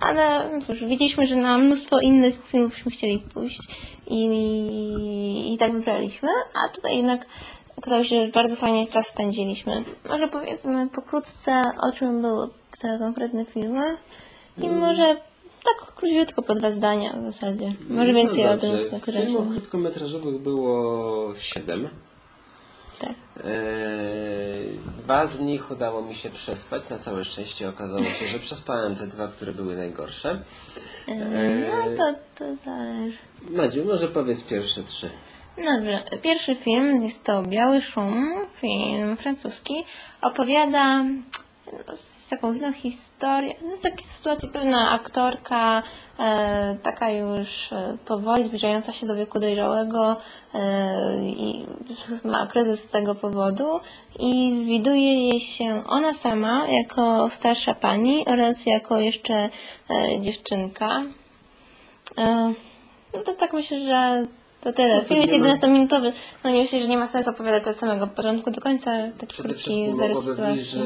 ale 0.00 0.50
cóż, 0.66 0.84
wiedzieliśmy, 0.84 1.26
że 1.26 1.36
na 1.36 1.58
mnóstwo 1.58 2.00
innych 2.00 2.46
filmów 2.46 2.70
byśmy 2.70 2.90
chcieli 2.90 3.18
pójść 3.18 3.60
i, 4.06 5.54
i 5.54 5.58
tak 5.58 5.72
wybraliśmy, 5.72 6.28
a 6.54 6.68
tutaj 6.74 6.96
jednak 6.96 7.26
okazało 7.76 8.04
się, 8.04 8.26
że 8.26 8.32
bardzo 8.32 8.56
fajnie 8.56 8.86
czas 8.86 9.06
spędziliśmy. 9.06 9.84
Może 10.08 10.28
powiedzmy 10.28 10.88
pokrótce, 10.88 11.62
o 11.80 11.92
czym 11.92 12.22
były 12.22 12.48
te 12.80 12.98
konkretne 12.98 13.44
filmy 13.44 13.96
i 14.62 14.68
może 14.68 15.16
tak 15.64 15.94
króciutko 15.94 16.42
po 16.42 16.54
dwa 16.54 16.70
zdania 16.70 17.12
w 17.12 17.22
zasadzie. 17.22 17.74
Może 17.88 18.12
więcej 18.12 18.44
no 18.44 18.50
o 18.50 18.56
tym, 18.56 18.72
dobrze. 18.72 18.90
co 18.90 19.12
Filmów 19.12 19.48
krótkometrażowych 19.52 20.38
było 20.40 21.34
siedem. 21.38 21.88
Tak. 22.98 23.10
Eee, 23.44 24.78
Dwa 24.98 25.26
z 25.26 25.40
nich 25.40 25.70
udało 25.70 26.02
mi 26.02 26.14
się 26.14 26.30
przespać. 26.30 26.88
Na 26.88 26.98
całe 26.98 27.24
szczęście 27.24 27.68
okazało 27.68 28.04
się, 28.04 28.26
że 28.26 28.38
przespałem 28.38 28.96
te 28.96 29.06
dwa, 29.06 29.28
które 29.28 29.52
były 29.52 29.76
najgorsze. 29.76 30.42
No 31.08 31.96
to, 31.96 32.14
to 32.34 32.56
zależy. 32.56 33.18
Madziu, 33.50 33.84
może 33.84 34.08
powiedz 34.08 34.42
pierwsze 34.42 34.82
trzy. 34.82 35.10
Dobrze, 35.56 36.04
pierwszy 36.22 36.54
film 36.54 37.02
jest 37.02 37.24
to 37.24 37.42
Biały 37.42 37.80
Szum, 37.80 38.46
film 38.60 39.16
francuski. 39.16 39.84
Opowiada 40.22 41.02
no, 41.02 41.94
taką 42.28 42.52
inną 42.52 42.72
historię, 42.72 43.54
no, 43.70 43.76
z 43.76 43.80
takiej 43.80 44.06
sytuacji 44.06 44.48
pewna 44.48 44.90
aktorka, 44.90 45.82
e, 46.18 46.76
taka 46.82 47.10
już 47.10 47.72
e, 47.72 47.96
powoli 48.04 48.42
zbliżająca 48.44 48.92
się 48.92 49.06
do 49.06 49.16
wieku 49.16 49.40
dojrzałego 49.40 50.16
e, 50.54 50.58
i 51.24 51.66
ma 52.24 52.46
kryzys 52.46 52.84
z 52.84 52.88
tego 52.90 53.14
powodu 53.14 53.80
i 54.18 54.52
zwiduje 54.60 55.28
jej 55.28 55.40
się 55.40 55.82
ona 55.86 56.12
sama 56.12 56.66
jako 56.68 57.30
starsza 57.30 57.74
pani 57.74 58.26
oraz 58.26 58.66
jako 58.66 58.98
jeszcze 59.00 59.34
e, 59.90 60.20
dziewczynka. 60.20 61.02
E, 62.18 62.52
No 63.14 63.20
to 63.22 63.32
tak 63.34 63.52
myślę, 63.52 63.80
że 63.80 64.26
to 64.68 64.76
tyle. 64.76 65.04
Film 65.04 65.20
jest 65.20 65.32
11-minutowy. 65.32 66.12
No 66.44 66.50
nie 66.50 66.58
myślę, 66.60 66.80
że 66.80 66.88
nie 66.88 66.96
ma 66.98 67.06
sensu 67.06 67.30
opowiadać 67.30 67.68
od 67.68 67.76
samego 67.76 68.06
początku 68.06 68.50
do 68.50 68.60
końca. 68.60 68.90
Taki 69.18 69.26
Przede 69.32 69.48
krótki 69.48 69.96
zarys 69.96 70.18
sytuacji. 70.24 70.62
że 70.64 70.82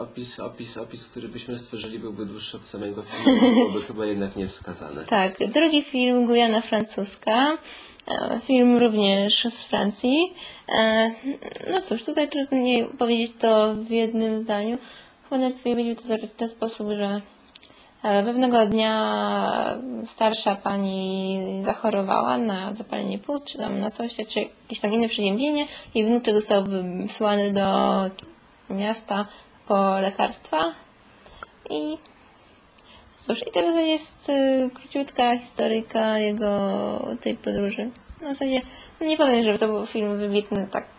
opis, 0.00 0.40
opis, 0.40 0.76
opis, 0.76 1.06
który 1.08 1.28
byśmy 1.28 1.58
stworzyli 1.58 1.98
byłby 1.98 2.26
dłuższy 2.26 2.56
od 2.56 2.62
samego 2.64 3.02
filmu, 3.02 3.40
byłoby 3.54 3.80
chyba 3.88 4.06
jednak 4.06 4.36
niewskazane. 4.36 5.04
Tak, 5.04 5.32
drugi 5.52 5.82
film 5.82 6.26
Gujana 6.26 6.60
Francuska. 6.60 7.58
E, 8.08 8.40
Film 8.40 8.76
również 8.78 9.44
z 9.44 9.64
Francji. 9.64 10.34
E, 10.68 11.10
No 11.72 11.80
cóż, 11.80 12.04
tutaj 12.04 12.28
trudniej 12.28 12.84
powiedzieć 12.98 13.32
to 13.38 13.74
w 13.74 13.90
jednym 13.90 14.38
zdaniu. 14.38 14.78
Chyba 15.24 15.38
nawet 15.38 15.58
powiedzieć 15.62 15.98
to 16.02 16.06
zrobić 16.08 16.30
w 16.30 16.34
ten 16.34 16.48
sposób, 16.48 16.88
że 16.92 17.20
pewnego 18.24 18.66
dnia 18.66 19.78
starsza 20.06 20.56
pani 20.56 21.40
zachorowała 21.60 22.38
na 22.38 22.74
zapalenie 22.74 23.18
płuc, 23.18 23.44
czy 23.44 23.58
tam 23.58 23.78
na 23.78 23.90
coś, 23.90 24.16
czy 24.16 24.40
jakieś 24.40 24.80
tam 24.80 24.92
inne 24.92 25.08
przeziębienie. 25.08 25.66
Jej 25.94 26.06
wnuczek 26.06 26.34
został 26.34 26.64
wysłany 27.02 27.52
do 27.52 28.00
miasta 28.70 29.26
po 29.68 29.98
lekarstwa 30.00 30.72
i 31.70 31.98
Cóż, 33.26 33.46
i 33.46 33.50
to 33.50 33.62
w 33.62 33.64
zasadzie 33.64 33.86
jest 33.86 34.28
y, 34.28 34.70
króciutka 34.74 35.38
historyjka 35.38 36.18
jego 36.18 36.48
tej 37.20 37.34
podróży. 37.34 37.90
W 38.20 38.24
zasadzie 38.24 38.60
no 39.00 39.06
nie 39.06 39.16
powiem, 39.16 39.42
żeby 39.42 39.58
to 39.58 39.66
był 39.68 39.86
film 39.86 40.18
wybitny, 40.18 40.68
tak 40.70 40.93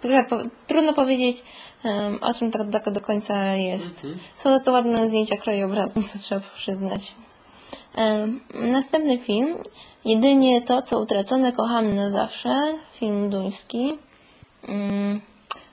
trudno, 0.00 0.24
po, 0.24 0.36
trudno 0.66 0.92
powiedzieć 0.92 1.44
o 2.20 2.34
czym 2.34 2.50
tak, 2.50 2.62
tak 2.72 2.94
do 2.94 3.00
końca 3.00 3.54
jest. 3.54 4.06
Są 4.36 4.56
to 4.64 4.72
ładne 4.72 5.08
zdjęcia 5.08 5.36
krajobrazu, 5.36 6.02
to 6.12 6.18
trzeba 6.18 6.40
przyznać. 6.54 7.14
Następny 8.54 9.18
film, 9.18 9.56
jedynie 10.04 10.62
to, 10.62 10.82
co 10.82 11.00
utracone, 11.00 11.52
kochamy 11.52 11.94
na 11.94 12.10
zawsze, 12.10 12.74
film 12.92 13.30
duński. 13.30 13.98
Mm, 14.68 15.20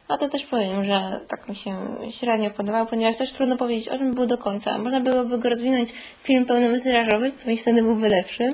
a 0.07 0.17
to 0.17 0.29
też 0.29 0.45
powiem, 0.45 0.83
że 0.83 1.19
tak 1.27 1.49
mi 1.49 1.55
się 1.55 1.75
średnio 2.09 2.51
podobał, 2.51 2.85
ponieważ 2.85 3.17
też 3.17 3.33
trudno 3.33 3.57
powiedzieć, 3.57 3.89
o 3.89 3.97
czym 3.97 4.13
był 4.13 4.25
do 4.25 4.37
końca. 4.37 4.77
Można 4.77 4.99
byłoby 4.99 5.37
go 5.37 5.49
rozwinąć 5.49 5.91
w 5.91 6.27
film 6.27 6.45
pełnometrażowy, 6.45 7.31
pewnie 7.31 7.57
wtedy 7.57 7.83
byłby 7.83 8.09
lepszy. 8.09 8.53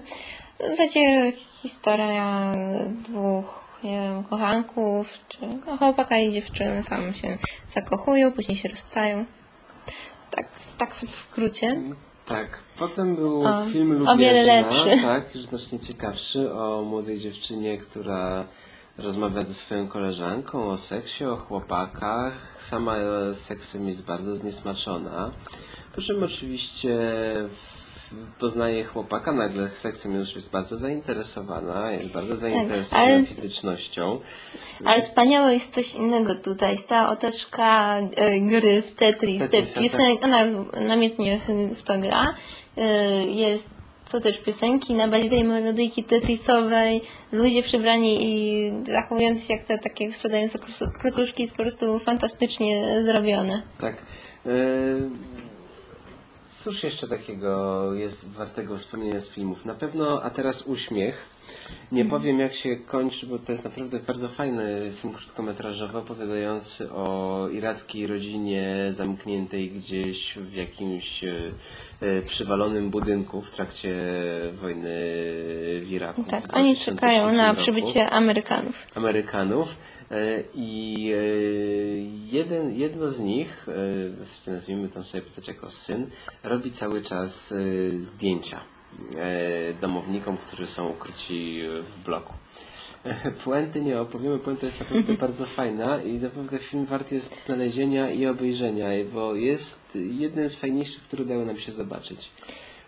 W 0.55 0.69
zasadzie 0.69 1.33
historia 1.61 2.53
dwóch, 3.09 3.62
nie 3.83 4.01
wiem, 4.01 4.23
kochanków, 4.23 5.19
czy 5.27 5.37
no, 5.67 5.77
chłopaka 5.77 6.17
i 6.19 6.31
dziewczyny 6.31 6.83
tam 6.89 7.13
się 7.13 7.37
zakochują, 7.69 8.31
później 8.31 8.57
się 8.57 8.69
rozstają. 8.69 9.25
Tak, 10.31 10.47
tak 10.77 10.95
w 10.95 11.09
skrócie. 11.09 11.81
Tak. 12.25 12.47
Potem 12.79 13.15
był 13.15 13.41
O, 13.47 13.65
film 13.65 13.91
o 13.91 13.93
Lubieżna, 14.13 14.17
wiele 14.17 14.43
lepszy. 14.43 15.01
tak, 15.07 15.35
już 15.35 15.45
znacznie 15.45 15.79
ciekawszy, 15.79 16.53
o 16.53 16.81
młodej 16.81 17.19
dziewczynie, 17.19 17.77
która 17.77 18.45
rozmawia 18.97 19.41
ze 19.41 19.53
swoją 19.53 19.87
koleżanką 19.87 20.67
o 20.69 20.77
seksie, 20.77 21.25
o 21.25 21.35
chłopakach. 21.35 22.33
Sama 22.59 22.95
seksem 23.33 23.87
jest 23.87 24.05
bardzo 24.05 24.35
zniesmaczona. 24.35 25.31
Po 25.95 26.01
czym 26.01 26.23
oczywiście 26.23 26.89
w- 27.49 27.82
poznaje 28.39 28.83
chłopaka, 28.83 29.31
nagle 29.31 29.69
seksem 29.69 30.15
już 30.15 30.35
jest 30.35 30.51
bardzo 30.51 30.77
zainteresowana, 30.77 31.91
jest 31.91 32.07
bardzo 32.11 32.35
zainteresowana 32.35 33.07
ale- 33.07 33.25
fizycznością. 33.25 34.19
Ale 34.85 35.01
wspaniałe 35.01 35.53
jest 35.53 35.73
coś 35.73 35.95
innego 35.95 36.35
tutaj. 36.35 36.77
Cała 36.77 37.09
otoczka 37.09 37.97
e, 38.15 38.39
gry 38.39 38.81
w 38.81 38.91
Tetris, 38.91 39.41
te 39.41 39.47
Tetris, 39.49 39.91
tak. 39.91 40.01
ona 40.23 40.45
namiętnie 40.87 41.39
w 41.75 41.83
to 41.83 41.97
gra. 41.99 42.33
E, 42.77 43.25
Jest 43.25 43.73
co 44.05 44.19
też 44.21 44.37
piosenki 44.39 44.93
na 44.93 45.07
bazie 45.07 45.29
tej 45.29 45.43
melodyjki 45.43 46.03
tetrisowej, 46.03 47.01
ludzie 47.31 47.63
przebrani 47.63 48.17
i 48.21 48.71
zachowujący 48.83 49.47
się 49.47 49.53
jak 49.53 49.63
te 49.63 49.77
takie 49.79 50.13
składające 50.13 50.59
krusu- 50.59 50.91
krucuszki 50.99 51.41
jest 51.43 51.55
po 51.57 51.63
prostu 51.63 51.99
fantastycznie 51.99 53.03
zrobione. 53.03 53.61
Tak. 53.81 53.95
E, 54.45 54.49
Cóż 56.63 56.83
jeszcze 56.83 57.07
takiego 57.07 57.93
jest 57.93 58.25
wartego 58.25 58.77
wspomnienia 58.77 59.19
z 59.19 59.29
filmów? 59.29 59.65
Na 59.65 59.73
pewno, 59.73 60.21
a 60.23 60.29
teraz 60.29 60.61
uśmiech. 60.61 61.25
Nie 61.91 62.05
powiem 62.05 62.39
jak 62.39 62.53
się 62.53 62.75
kończy, 62.75 63.27
bo 63.27 63.39
to 63.39 63.51
jest 63.51 63.63
naprawdę 63.63 63.99
bardzo 63.99 64.27
fajny 64.27 64.91
film 65.01 65.13
krótkometrażowy 65.13 65.97
opowiadający 65.97 66.91
o 66.91 67.47
irackiej 67.51 68.07
rodzinie 68.07 68.87
zamkniętej 68.91 69.71
gdzieś 69.71 70.37
w 70.37 70.53
jakimś 70.53 71.23
e, 71.23 71.33
e, 72.01 72.21
przywalonym 72.21 72.89
budynku 72.89 73.41
w 73.41 73.51
trakcie 73.51 73.95
wojny 74.53 74.89
w 75.81 75.87
Iraku. 75.89 76.23
Tak, 76.23 76.43
oni 76.57 76.73
2003 76.73 76.91
czekają 76.91 77.31
na 77.31 77.47
roku. 77.47 77.61
przybycie 77.61 78.09
Amerykanów. 78.09 78.87
Amerykanów. 78.95 79.75
E, 80.13 80.43
I 80.55 81.11
e, 81.13 81.17
jeden, 82.37 82.79
jedno 82.79 83.07
z 83.11 83.19
nich, 83.19 83.67
e, 84.47 84.51
nazwijmy 84.51 84.89
tą 84.89 85.03
sobie 85.03 85.21
postać 85.23 85.47
jako 85.47 85.71
syn, 85.71 86.09
robi 86.43 86.71
cały 86.71 87.01
czas 87.01 87.53
zdjęcia 87.97 88.59
domownikom, 89.81 90.37
którzy 90.37 90.67
są 90.67 90.89
ukryci 90.89 91.61
w 91.81 92.03
bloku. 92.05 92.33
Puenty 93.43 93.81
nie 93.81 94.01
opowiemy, 94.01 94.39
puenta 94.39 94.65
jest 94.65 94.79
naprawdę 94.79 95.13
bardzo 95.27 95.45
fajna 95.45 96.01
i 96.03 96.13
naprawdę 96.13 96.59
film 96.59 96.85
wart 96.85 97.11
jest 97.11 97.45
znalezienia 97.45 98.11
i 98.11 98.25
obejrzenia, 98.25 98.87
bo 99.13 99.35
jest 99.35 99.97
jednym 100.19 100.49
z 100.49 100.55
fajniejszych, 100.55 101.03
które 101.03 101.23
udało 101.23 101.45
nam 101.45 101.57
się 101.57 101.71
zobaczyć. 101.71 102.29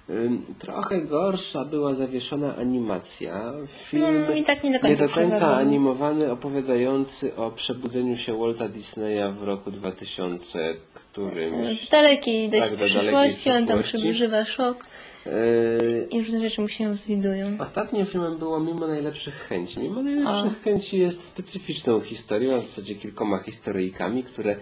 Ym, 0.10 0.46
Trochę 0.60 1.02
gorsza 1.02 1.66
była 1.66 1.94
zawieszona 1.94 2.56
animacja. 2.56 3.46
Film 3.90 4.06
Mm, 4.06 4.38
i 4.38 4.44
tak 4.44 4.64
nie 4.64 4.74
do 4.74 4.80
końca 4.80 5.08
przewodniczy. 5.08 5.46
animowany, 5.46 6.32
opowiadający 6.32 7.36
o 7.36 7.52
przebudzeniu 7.52 8.18
się 8.18 8.40
Walta 8.40 8.68
Disneya 8.68 9.32
w 9.40 9.44
roku 9.44 9.72
2000, 9.72 10.74
którymś. 10.94 11.88
W 11.88 11.90
dalekiej 11.90 12.50
dość 12.50 12.64
Tak, 12.64 12.72
do 12.72 12.78
dalekiej 12.78 13.00
przyszłości, 13.00 13.52
on 13.52 13.66
tam 13.68 13.84
przeżywa 13.84 14.46
szok 14.46 14.86
Yy, 15.26 16.08
i 16.12 16.20
różne 16.20 16.40
rzeczy 16.42 16.62
mu 16.62 16.68
się 16.68 16.94
zwidują. 16.94 17.58
Ostatnim 17.60 18.06
filmem 18.06 18.38
było 18.38 18.60
Mimo 18.60 18.88
Najlepszych 18.88 19.34
Chęci. 19.36 19.80
Mimo 19.80 20.04
Najlepszych 20.04 20.62
Chęci 20.64 21.00
jest 21.00 21.24
specyficzną 21.24 22.02
historią, 22.02 22.56
a 22.56 22.62
w 22.62 22.66
zasadzie 22.68 22.96
kilkoma 22.96 23.40
historyjkami, 23.44 24.24
które 24.24 24.56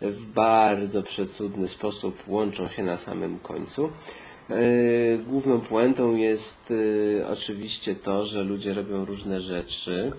w 0.00 0.26
bardzo 0.26 1.02
przecudny 1.02 1.68
sposób 1.68 2.28
łączą 2.28 2.68
się 2.68 2.82
na 2.82 2.96
samym 2.96 3.38
końcu. 3.38 3.90
Yy, 4.50 5.18
Główną 5.18 5.60
puentą 5.60 6.16
jest 6.16 6.70
yy, 6.70 7.26
oczywiście 7.32 7.94
to, 7.94 8.26
że 8.26 8.42
ludzie 8.42 8.74
robią 8.74 9.04
różne 9.04 9.40
rzeczy 9.40 10.12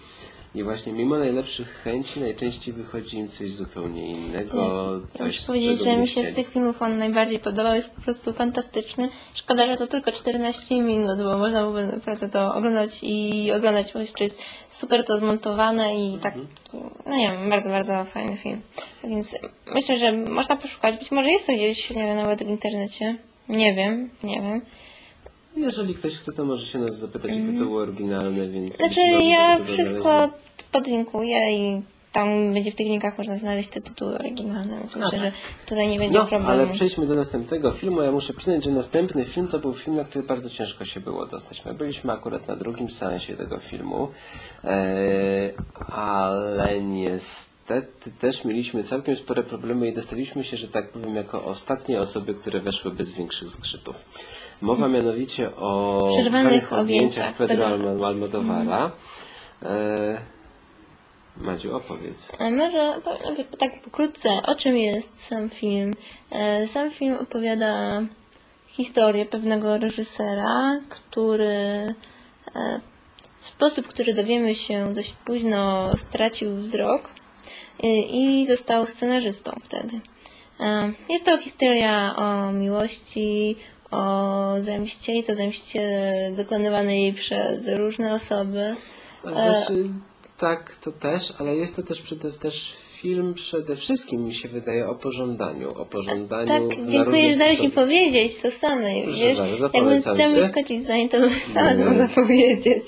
I 0.55 0.63
właśnie 0.63 0.93
mimo 0.93 1.17
najlepszych 1.17 1.67
chęci 1.67 2.19
najczęściej 2.19 2.73
wychodzi 2.73 3.17
im 3.17 3.29
coś 3.29 3.51
zupełnie 3.51 4.11
innego. 4.11 4.99
Coś, 5.13 5.27
Muszę 5.27 5.47
powiedzieć, 5.47 5.83
że 5.83 5.97
mi 5.97 6.07
się 6.07 6.23
z 6.23 6.35
tych 6.35 6.49
filmów 6.49 6.81
on 6.81 6.97
najbardziej 6.97 7.39
podobał, 7.39 7.75
jest 7.75 7.89
po 7.89 8.01
prostu 8.01 8.33
fantastyczny. 8.33 9.09
Szkoda, 9.33 9.67
że 9.67 9.77
to 9.77 9.87
tylko 9.87 10.11
14 10.11 10.81
minut, 10.81 11.17
bo 11.17 11.37
można 11.37 11.59
byłoby 11.59 11.85
naprawdę 11.85 12.29
to 12.29 12.53
oglądać 12.53 12.99
i 13.03 13.51
oglądać, 13.51 13.93
bo 13.93 13.99
jeszcze 13.99 14.23
jest 14.23 14.41
super 14.69 15.05
to 15.05 15.17
zmontowane 15.17 15.95
i 15.95 16.19
taki, 16.19 16.39
no 17.05 17.15
nie 17.15 17.29
wiem, 17.29 17.49
bardzo, 17.49 17.69
bardzo 17.69 18.05
fajny 18.05 18.37
film. 18.37 18.61
Więc 19.03 19.37
myślę, 19.73 19.97
że 19.97 20.11
można 20.11 20.55
poszukać, 20.55 20.97
być 20.97 21.11
może 21.11 21.29
jest 21.29 21.47
to 21.47 21.53
gdzieś, 21.53 21.89
nie 21.89 22.03
wiem, 22.03 22.15
nawet 22.15 22.43
w 22.43 22.49
internecie. 22.49 23.17
Nie 23.51 23.75
wiem, 23.75 24.09
nie 24.23 24.41
wiem. 24.41 24.61
Jeżeli 25.55 25.93
ktoś 25.95 26.13
chce, 26.17 26.31
to 26.33 26.45
może 26.45 26.65
się 26.65 26.79
nas 26.79 26.97
zapytać, 26.99 27.31
jakie 27.31 27.53
to 27.59 27.65
było 27.65 27.81
oryginalne, 27.81 28.47
więc... 28.47 28.75
Znaczy 28.75 29.01
ja 29.23 29.59
wszystko 29.63 30.29
podlinkuję 30.71 31.57
i 31.57 31.81
tam 32.11 32.53
będzie 32.53 32.71
w 32.71 32.75
tych 32.75 32.87
linkach 32.87 33.17
można 33.17 33.37
znaleźć 33.37 33.69
te 33.69 33.81
tytuły 33.81 34.13
oryginalne, 34.15 34.77
więc 34.77 34.95
myślę, 34.95 35.19
że 35.19 35.31
tutaj 35.65 35.87
nie 35.87 35.97
będzie 35.99 36.17
No, 36.17 36.25
problemu. 36.25 36.51
ale 36.51 36.67
przejdźmy 36.67 37.05
do 37.07 37.15
następnego 37.15 37.71
filmu. 37.71 38.01
Ja 38.01 38.11
muszę 38.11 38.33
przyznać, 38.33 38.63
że 38.63 38.71
następny 38.71 39.25
film 39.25 39.47
to 39.47 39.59
był 39.59 39.73
film, 39.73 39.95
na 39.97 40.03
który 40.03 40.25
bardzo 40.27 40.49
ciężko 40.49 40.85
się 40.85 40.99
było 40.99 41.25
dostać. 41.25 41.65
My 41.65 41.73
byliśmy 41.73 42.13
akurat 42.13 42.47
na 42.47 42.55
drugim 42.55 42.91
seansie 42.91 43.35
tego 43.37 43.57
filmu, 43.57 44.07
e, 44.63 45.51
ale 45.95 46.81
niestety 46.81 47.51
też 48.19 48.45
mieliśmy 48.45 48.83
całkiem 48.83 49.15
spore 49.15 49.43
problemy 49.43 49.87
i 49.89 49.93
dostaliśmy 49.93 50.43
się, 50.43 50.57
że 50.57 50.67
tak 50.67 50.89
powiem, 50.89 51.15
jako 51.15 51.43
ostatnie 51.45 51.99
osoby, 52.01 52.33
które 52.33 52.59
weszły 52.59 52.91
bez 52.91 53.09
większych 53.09 53.49
zgrzytów. 53.49 53.95
Mowa 54.61 54.87
mianowicie 54.87 55.55
o 55.55 56.07
Przerwanych 56.17 56.73
objęciach 56.73 57.35
Pedro. 57.35 57.65
Alm- 57.65 58.05
Almodovara. 58.05 58.91
E, 59.63 60.21
Madziu, 61.37 61.75
opowiedz. 61.75 62.31
A 62.39 62.49
może 62.49 62.99
powiem 63.03 63.47
tak 63.57 63.81
pokrótce, 63.81 64.29
o 64.45 64.55
czym 64.55 64.77
jest 64.77 65.23
sam 65.23 65.49
film? 65.49 65.93
E, 66.31 66.67
Sam 66.67 66.91
film 66.91 67.17
opowiada 67.21 68.01
historię 68.67 69.25
pewnego 69.25 69.77
reżysera, 69.77 70.79
który 70.89 71.45
e, 72.55 72.79
w 73.39 73.47
sposób, 73.47 73.87
który 73.87 74.13
dowiemy 74.13 74.55
się 74.55 74.93
dość 74.93 75.13
późno, 75.25 75.91
stracił 75.97 76.55
wzrok 76.55 77.09
e, 77.09 77.20
i 77.89 78.45
został 78.45 78.85
scenarzystą 78.85 79.51
wtedy. 79.63 79.99
E, 80.59 80.93
Jest 81.09 81.25
to 81.25 81.37
historia 81.37 82.15
o 82.15 82.51
miłości, 82.51 83.55
o 83.91 84.53
zemście 84.57 85.13
i 85.15 85.23
to 85.23 85.35
zemście 85.35 86.09
dokonywanej 86.37 87.13
przez 87.13 87.67
różne 87.69 88.13
osoby. 88.13 88.75
Znaczy, 89.23 89.89
tak, 90.37 90.75
to 90.75 90.91
też, 90.91 91.33
ale 91.39 91.55
jest 91.55 91.75
to 91.75 91.83
też, 91.83 92.01
przede, 92.01 92.31
też 92.31 92.73
film 92.91 93.33
przede 93.33 93.75
wszystkim, 93.75 94.25
mi 94.25 94.33
się 94.33 94.49
wydaje, 94.49 94.87
o 94.87 94.95
pożądaniu. 94.95 95.69
O 95.77 95.85
pożądaniu 95.85 96.47
Tak, 96.47 96.61
dziękuję, 96.89 97.31
że 97.31 97.37
dałeś 97.37 97.61
mi 97.61 97.69
powiedzieć 97.71 98.41
to 98.41 98.51
same. 98.51 98.91
Proszę 99.03 99.19
Wiesz, 99.19 99.37
bardzo, 99.37 99.63
jakbym 99.63 99.83
polecam 99.83 100.15
chciał 100.15 100.31
się. 100.31 100.47
skoczyć 100.47 100.83
za 100.83 100.95
nim, 100.97 101.09
to 101.09 101.17
sama 101.53 101.73
Nie. 101.73 101.85
mogła 101.85 102.07
powiedzieć. 102.07 102.83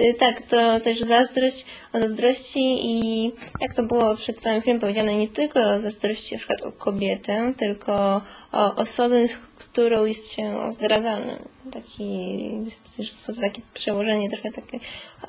Y, 0.00 0.14
Tak, 0.14 0.42
to 0.42 0.80
też 0.80 1.00
zazdrość 1.00 1.66
o 1.92 2.00
zazdrości 2.00 2.60
i 2.60 3.24
jak 3.60 3.74
to 3.74 3.82
było 3.82 4.16
przed 4.16 4.40
samym 4.40 4.62
filmem 4.62 4.80
powiedziane, 4.80 5.14
nie 5.14 5.28
tylko 5.28 5.60
o 5.60 5.78
zazdrości 5.78 6.34
na 6.34 6.38
przykład 6.38 6.62
o 6.62 6.72
kobietę, 6.72 7.52
tylko 7.56 8.20
o 8.52 8.74
osobę, 8.74 9.28
z 9.28 9.38
którą 9.38 10.04
jest 10.04 10.32
się 10.32 10.72
zdradzanym. 10.72 11.38
Taki 11.72 12.50
sposób, 13.12 13.40
takie 13.40 13.62
przełożenie, 13.74 14.30
trochę 14.30 14.50
takie 14.50 14.80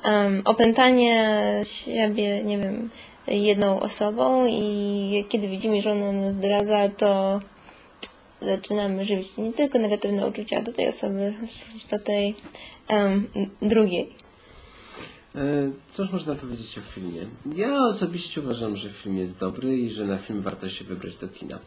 um, 0.04 0.42
opętanie 0.44 1.36
siebie, 1.62 2.44
nie 2.44 2.58
wiem, 2.58 2.90
jedną 3.26 3.80
osobą 3.80 4.46
i 4.46 5.24
kiedy 5.28 5.48
widzimy, 5.48 5.82
że 5.82 5.92
ona 5.92 6.12
nas 6.12 6.34
zdradza, 6.34 6.88
to 6.88 7.40
zaczynamy 8.42 9.04
żywić 9.04 9.36
nie 9.38 9.52
tylko 9.52 9.78
negatywne 9.78 10.26
uczucia 10.26 10.62
do 10.62 10.72
tej 10.72 10.88
osoby, 10.88 11.34
lecz 11.74 11.86
do 11.86 11.98
tej 11.98 12.34
em, 12.88 13.28
drugiej. 13.62 14.21
E, 15.34 15.70
Cóż 15.88 16.12
można 16.12 16.34
powiedzieć 16.34 16.78
o 16.78 16.80
filmie? 16.80 17.20
Ja 17.56 17.84
osobiście 17.84 18.40
uważam, 18.40 18.76
że 18.76 18.88
film 18.90 19.16
jest 19.16 19.38
dobry 19.38 19.76
i 19.76 19.90
że 19.90 20.06
na 20.06 20.18
film 20.18 20.42
warto 20.42 20.68
się 20.68 20.84
wybrać 20.84 21.16
do 21.16 21.28
kina. 21.28 21.58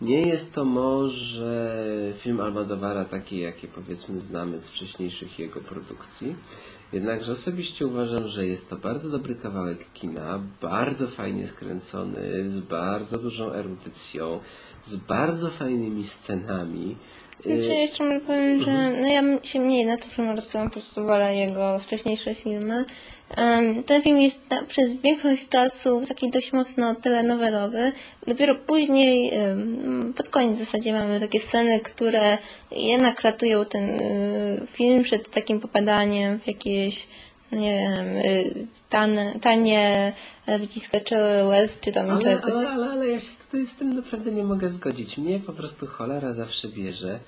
Nie 0.00 0.22
jest 0.22 0.54
to 0.54 0.64
może 0.64 1.84
film 2.18 2.40
Almodovara 2.40 3.04
taki, 3.04 3.38
jakie 3.40 3.68
powiedzmy 3.68 4.20
znamy 4.20 4.58
z 4.60 4.68
wcześniejszych 4.68 5.38
jego 5.38 5.60
produkcji. 5.60 6.34
Jednakże 6.92 7.32
osobiście 7.32 7.86
uważam, 7.86 8.26
że 8.28 8.46
jest 8.46 8.70
to 8.70 8.76
bardzo 8.76 9.10
dobry 9.10 9.34
kawałek 9.34 9.92
kina, 9.92 10.40
bardzo 10.62 11.08
fajnie 11.08 11.48
skręcony, 11.48 12.48
z 12.48 12.58
bardzo 12.58 13.18
dużą 13.18 13.52
erudycją, 13.52 14.40
z 14.84 14.96
bardzo 14.96 15.50
fajnymi 15.50 16.04
scenami. 16.04 16.96
Znaczy, 17.44 17.74
jeszcze 17.74 18.04
może 18.04 18.20
powiem, 18.20 18.60
że 18.60 18.90
no 19.00 19.06
ja 19.08 19.22
się 19.42 19.60
mniej 19.60 19.86
na 19.86 19.96
to 19.96 20.08
film 20.08 20.30
rozpędzam, 20.30 20.68
po 20.68 20.72
prostu 20.72 21.04
wolę 21.04 21.36
jego 21.36 21.78
wcześniejsze 21.78 22.34
filmy. 22.34 22.84
Em, 23.36 23.84
ten 23.84 24.02
film 24.02 24.20
jest 24.20 24.50
na, 24.50 24.62
przez 24.62 24.92
większość 24.92 25.48
czasu 25.48 26.02
taki 26.08 26.30
dość 26.30 26.52
mocno 26.52 26.94
telenowelowy. 26.94 27.92
Dopiero 28.26 28.54
później, 28.54 29.34
em, 29.34 30.14
pod 30.16 30.28
koniec 30.28 30.56
w 30.56 30.58
zasadzie 30.58 30.92
mamy 30.92 31.20
takie 31.20 31.40
sceny, 31.40 31.80
które 31.80 32.38
jednak 32.70 33.20
ratują 33.20 33.64
ten 33.64 34.00
y, 34.00 34.66
film 34.72 35.02
przed 35.02 35.30
takim 35.30 35.60
popadaniem 35.60 36.40
w 36.40 36.46
jakieś 36.46 37.06
nie 37.52 37.78
wiem, 37.78 38.06
y, 38.06 38.66
tane, 38.88 39.34
tanie 39.40 40.12
e, 40.46 40.58
wyciskacze 40.58 41.44
łez, 41.46 41.80
czy 41.80 41.92
tam 41.92 42.10
Ale, 42.10 42.22
czegoś. 42.22 42.54
ale, 42.54 42.70
ale, 42.70 42.90
ale 42.90 43.08
ja 43.08 43.20
się 43.20 43.30
tutaj 43.46 43.66
z 43.66 43.76
tym 43.76 43.94
naprawdę 43.94 44.30
nie 44.32 44.44
mogę 44.44 44.70
zgodzić. 44.70 45.18
Mnie 45.18 45.40
po 45.40 45.52
prostu 45.52 45.86
cholera 45.86 46.32
zawsze 46.32 46.68
bierze, 46.68 47.20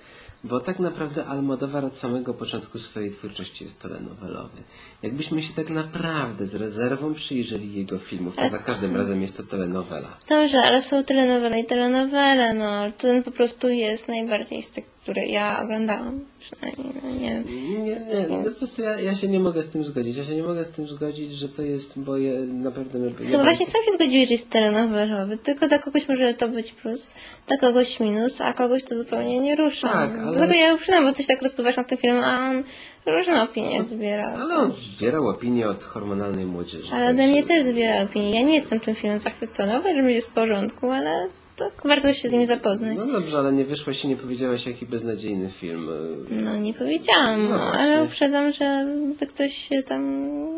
bo 0.44 0.61
tak 0.61 0.78
naprawdę 0.78 1.26
Almodovar 1.26 1.85
od 1.85 1.96
samego 1.96 2.35
początku 2.35 2.78
swojej 2.78 3.11
twórczości 3.11 3.64
jest 3.64 3.80
telenowelowy. 3.80 4.59
Jakbyśmy 5.02 5.42
się 5.42 5.54
tak 5.54 5.70
naprawdę 5.70 6.46
z 6.46 6.54
rezerwą 6.54 7.14
przyjrzeli 7.14 7.74
jego 7.74 7.98
filmów, 7.98 8.37
to 8.37 8.48
za 8.48 8.59
każdym 8.59 8.96
razem 8.96 9.22
jest 9.22 9.37
to 9.37 9.42
telenowela. 9.42 10.16
Dobrze, 10.28 10.62
ale 10.62 10.83
są 10.83 11.04
telenowele 11.04 11.61
i 11.61 11.64
telenowele, 11.64 12.54
no. 12.54 12.92
Ten 12.98 13.22
po 13.22 13.30
prostu 13.30 13.68
jest 13.68 14.09
najbardziej 14.09 14.62
z 14.62 14.70
tych, 14.70 14.85
które 15.02 15.26
ja 15.26 15.60
oglądałam. 15.62 16.20
Przynajmniej, 16.38 16.92
no 17.04 17.10
nie 17.10 17.30
wiem. 17.30 17.44
Nie, 17.72 17.78
nie, 18.20 18.26
no 18.28 18.36
po 18.36 18.42
prostu 18.42 18.82
ja, 18.82 19.00
ja 19.00 19.14
się 19.14 19.28
nie 19.28 19.40
mogę 19.40 19.62
z 19.62 19.68
tym 19.68 19.84
zgodzić. 19.84 20.16
Ja 20.16 20.24
się 20.24 20.34
nie 20.36 20.42
mogę 20.42 20.64
z 20.64 20.70
tym 20.70 20.88
zgodzić, 20.88 21.32
że 21.32 21.48
to 21.48 21.62
jest, 21.62 21.98
bo 21.98 22.16
je, 22.16 22.32
naprawdę... 22.40 22.98
My, 22.98 23.12
Chyba 23.26 23.42
właśnie 23.42 23.66
sam 23.66 23.82
się 23.86 23.92
zgodziłeś, 23.92 24.28
że 24.28 24.34
jest 24.34 24.50
telenowelowy, 24.50 25.36
tylko 25.38 25.68
dla 25.68 25.78
kogoś 25.78 26.08
może 26.08 26.34
to 26.34 26.48
być 26.48 26.72
plus, 26.72 27.14
dla 27.46 27.56
kogoś 27.56 28.00
minus, 28.00 28.40
a 28.40 28.52
kogoś 28.52 28.84
to 28.84 28.96
zupełnie 28.98 29.38
nie 29.40 29.56
rusza. 29.56 29.88
Tak, 29.88 30.10
ale- 30.18 30.32
Dlatego 30.32 30.52
ja 30.52 30.74
uprzedzam, 30.74 31.04
bo 31.04 31.12
ty 31.12 31.22
się 31.22 31.28
tak 31.28 31.42
rozpływasz 31.42 31.76
nad 31.76 31.88
tym 31.88 31.98
filmem, 31.98 32.24
a 32.24 32.50
on 32.50 32.64
różne 33.06 33.42
opinie 33.42 33.82
zbiera. 33.82 34.34
Ale 34.40 34.56
on 34.56 34.72
zbierał 34.72 35.28
opinię 35.28 35.68
od 35.68 35.84
hormonalnej 35.84 36.46
młodzieży. 36.46 36.88
Ale 36.94 37.04
ode 37.08 37.16
także- 37.18 37.30
mnie 37.32 37.42
też 37.42 37.62
zbiera 37.64 38.02
opinie. 38.02 38.40
Ja 38.40 38.46
nie 38.46 38.54
jestem 38.54 38.80
tym 38.80 38.94
filmem 38.94 39.18
zachwycona, 39.18 39.78
uważam, 39.78 39.96
że 39.96 40.02
będzie 40.02 40.20
w 40.20 40.26
porządku, 40.26 40.90
ale 40.90 41.28
to 41.60 41.88
warto 41.88 42.12
się 42.12 42.28
z 42.28 42.32
nim 42.32 42.46
zapoznać. 42.46 42.98
No 42.98 43.06
dobrze, 43.06 43.38
ale 43.38 43.52
nie 43.52 43.64
wyszłaś 43.64 44.04
i 44.04 44.08
nie 44.08 44.16
powiedziałaś, 44.16 44.66
jaki 44.66 44.86
beznadziejny 44.86 45.48
film. 45.48 45.90
No 46.30 46.56
nie 46.56 46.74
powiedziałam, 46.74 47.48
No 47.48 47.72
ale 47.72 48.04
uprzedzam, 48.04 48.52
że 48.52 48.86
by 49.18 49.26
ktoś 49.26 49.52
się 49.52 49.82
tam 49.82 50.02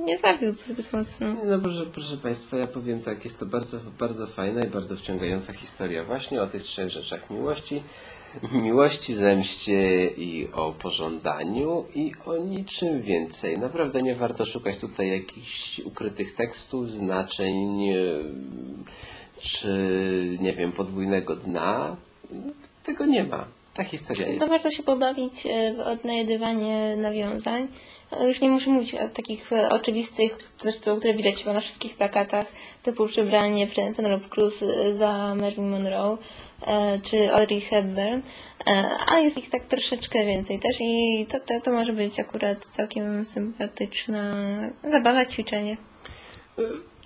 nie 0.05 0.19
zawiódł 0.19 0.59
zbyt 0.59 0.93
mocno. 0.93 1.27
No 1.45 1.59
proszę, 1.59 1.87
proszę 1.95 2.17
Państwa, 2.17 2.57
ja 2.57 2.67
powiem 2.67 3.01
tak, 3.01 3.25
jest 3.25 3.41
to 3.41 3.47
bardzo, 3.47 3.79
bardzo 3.99 4.27
fajna 4.27 4.63
i 4.63 4.71
bardzo 4.71 4.97
wciągająca 4.97 5.53
historia 5.53 6.05
właśnie 6.05 6.43
o 6.43 6.47
tych 6.47 6.63
trzech 6.63 6.91
rzeczach 6.91 7.31
miłości, 7.31 7.83
miłości, 8.53 9.15
zemście 9.15 10.07
i 10.07 10.49
o 10.53 10.73
pożądaniu 10.73 11.85
i 11.95 12.13
o 12.27 12.37
niczym 12.37 13.01
więcej. 13.01 13.59
Naprawdę 13.59 14.03
nie 14.03 14.15
warto 14.15 14.45
szukać 14.45 14.79
tutaj 14.79 15.11
jakichś 15.11 15.79
ukrytych 15.79 16.35
tekstów, 16.35 16.91
znaczeń, 16.91 17.89
e, 17.89 17.97
czy 19.43 19.69
nie 20.41 20.53
wiem, 20.53 20.73
podwójnego 20.73 21.37
dna. 21.37 21.97
Tego 22.85 23.07
nie 23.07 23.25
ma. 23.25 23.45
Ta 23.75 23.85
historia 23.85 24.29
jest. 24.29 24.41
To 24.41 24.47
warto 24.47 24.71
się 24.71 24.83
pobawić 24.83 25.47
e, 25.47 25.75
w 25.75 25.81
odnajdywanie 25.81 26.97
nawiązań. 26.97 27.69
Już 28.27 28.41
nie 28.41 28.51
muszę 28.51 28.71
mówić 28.71 28.95
o 28.95 29.09
takich 29.09 29.53
e, 29.53 29.71
oczywistych, 29.71 30.39
zresztą, 30.61 30.99
które 30.99 31.15
widać 31.15 31.39
chyba 31.43 31.53
na 31.53 31.61
wszystkich 31.61 31.97
plakatach, 31.97 32.47
typu 32.83 33.07
przebranie 33.07 33.67
Pen- 33.67 33.95
Penelope 33.95 34.29
Cruz 34.29 34.63
e, 34.63 34.95
za 34.95 35.35
Marilyn 35.35 35.71
Monroe 35.71 36.19
czy 37.03 37.33
Audrey 37.35 37.61
Hepburn, 37.61 38.21
ale 39.07 39.23
jest 39.23 39.39
ich 39.39 39.51
tak 39.51 39.65
troszeczkę 39.65 40.27
więcej 40.27 40.59
też 40.59 40.77
i 40.81 41.27
to, 41.29 41.41
to, 41.41 41.61
to 41.61 41.73
może 41.73 41.93
być 41.93 42.21
akurat 42.21 42.67
całkiem 42.67 43.25
sympatyczna 43.25 44.35
zabawa, 44.85 45.25
ćwiczenie. 45.25 45.77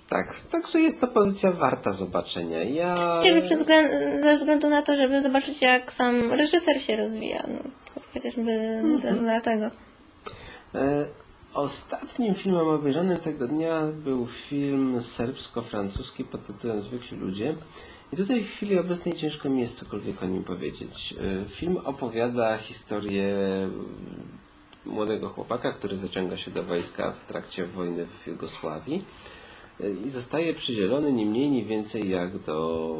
Tak, 0.09 0.39
także 0.51 0.79
jest 0.79 1.01
to 1.01 1.07
pozycja 1.07 1.51
warta 1.51 1.91
zobaczenia. 1.91 2.63
Ja... 2.63 2.95
Chociażby 2.95 3.65
ze 4.21 4.35
względu 4.35 4.69
na 4.69 4.81
to, 4.81 4.95
żeby 4.95 5.21
zobaczyć 5.21 5.61
jak 5.61 5.91
sam 5.91 6.31
reżyser 6.31 6.81
się 6.81 6.95
rozwija. 6.95 7.43
No, 7.47 7.59
chociażby 8.13 8.51
Mhm. 8.51 9.19
dlatego. 9.19 9.65
E, 10.75 11.05
Ostatnim 11.53 12.35
filmem 12.35 12.67
obejrzanym 12.67 13.17
tego 13.17 13.47
dnia 13.47 13.81
był 14.03 14.27
film 14.27 14.99
serbsko-francuski 15.01 16.23
pod 16.23 16.45
tytułem 16.47 16.81
Zwykli 16.81 17.17
Ludzie. 17.17 17.55
I 18.13 18.15
tutaj 18.17 18.43
w 18.43 18.51
chwili 18.51 18.79
obecnej 18.79 19.15
ciężko 19.15 19.49
mi 19.49 19.61
jest 19.61 19.75
cokolwiek 19.75 20.23
o 20.23 20.25
nim 20.25 20.43
powiedzieć. 20.43 21.15
E, 21.43 21.49
Film 21.49 21.77
opowiada 21.77 22.57
historię 22.57 23.35
młodego 24.85 25.29
chłopaka, 25.29 25.71
który 25.71 25.97
zaciąga 25.97 26.37
się 26.37 26.51
do 26.51 26.63
wojska 26.63 27.11
w 27.11 27.25
trakcie 27.25 27.65
wojny 27.65 28.05
w 28.05 28.27
Jugosławii 28.27 29.03
i 30.05 30.09
zostaje 30.09 30.53
przydzielony 30.53 31.13
nie 31.13 31.25
mniej, 31.25 31.49
nie 31.49 31.65
więcej 31.65 32.09
jak 32.09 32.37
do 32.37 32.99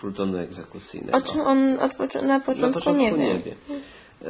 plutonu 0.00 0.38
egzekucyjnego. 0.38 1.18
O 1.18 1.22
czym 1.22 1.40
on 1.40 1.72
od 1.78 1.80
na 1.80 1.88
początku, 1.88 2.26
Na 2.26 2.40
początku 2.40 2.92
nie 2.92 3.12
wie. 3.12 3.18
nie 3.18 3.38
wie. 3.38 3.52
E, 4.22 4.26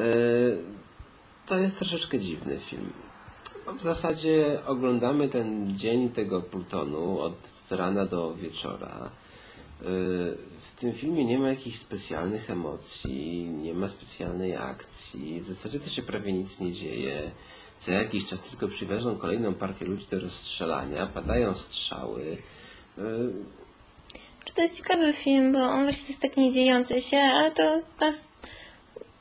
To 1.47 1.59
jest 1.59 1.79
troszeczkę 1.79 2.19
dziwny 2.19 2.59
film. 2.59 2.93
W 3.79 3.83
zasadzie 3.83 4.59
oglądamy 4.67 5.29
ten 5.29 5.79
dzień 5.79 6.09
tego 6.11 6.41
plutonu 6.43 7.21
od 7.21 7.35
rana 7.71 8.07
do 8.07 8.35
wieczora. 8.35 9.11
E, 9.83 9.85
W 10.61 10.73
tym 10.79 10.93
filmie 10.93 11.25
nie 11.25 11.39
ma 11.39 11.49
jakichś 11.49 11.79
specjalnych 11.79 12.51
emocji, 12.51 13.49
nie 13.63 13.75
ma 13.75 13.89
specjalnej 13.89 14.57
akcji. 14.57 15.41
W 15.41 15.49
zasadzie 15.49 15.81
to 15.81 15.91
się 15.91 16.03
prawie 16.03 16.33
nic 16.33 16.61
nie 16.61 16.73
dzieje. 16.73 17.31
Co 17.83 17.93
jakiś 17.93 18.27
czas 18.27 18.41
tylko 18.41 18.69
przywiążą 18.69 19.17
kolejną 19.17 19.55
partię 19.55 19.85
ludzi 19.85 20.07
do 20.11 20.21
rozstrzelania, 20.21 21.07
padają 21.07 21.55
strzały. 21.55 22.37
E, 22.99 23.03
Czy 24.45 24.55
to 24.55 24.63
jest 24.63 24.77
ciekawy 24.77 25.13
film, 25.13 25.53
bo 25.53 25.59
on 25.59 25.83
właśnie 25.83 26.09
jest 26.09 26.21
taki 26.23 26.41
niedziejący 26.41 27.03
się, 27.03 27.19
ale 27.19 27.51
to, 27.51 27.81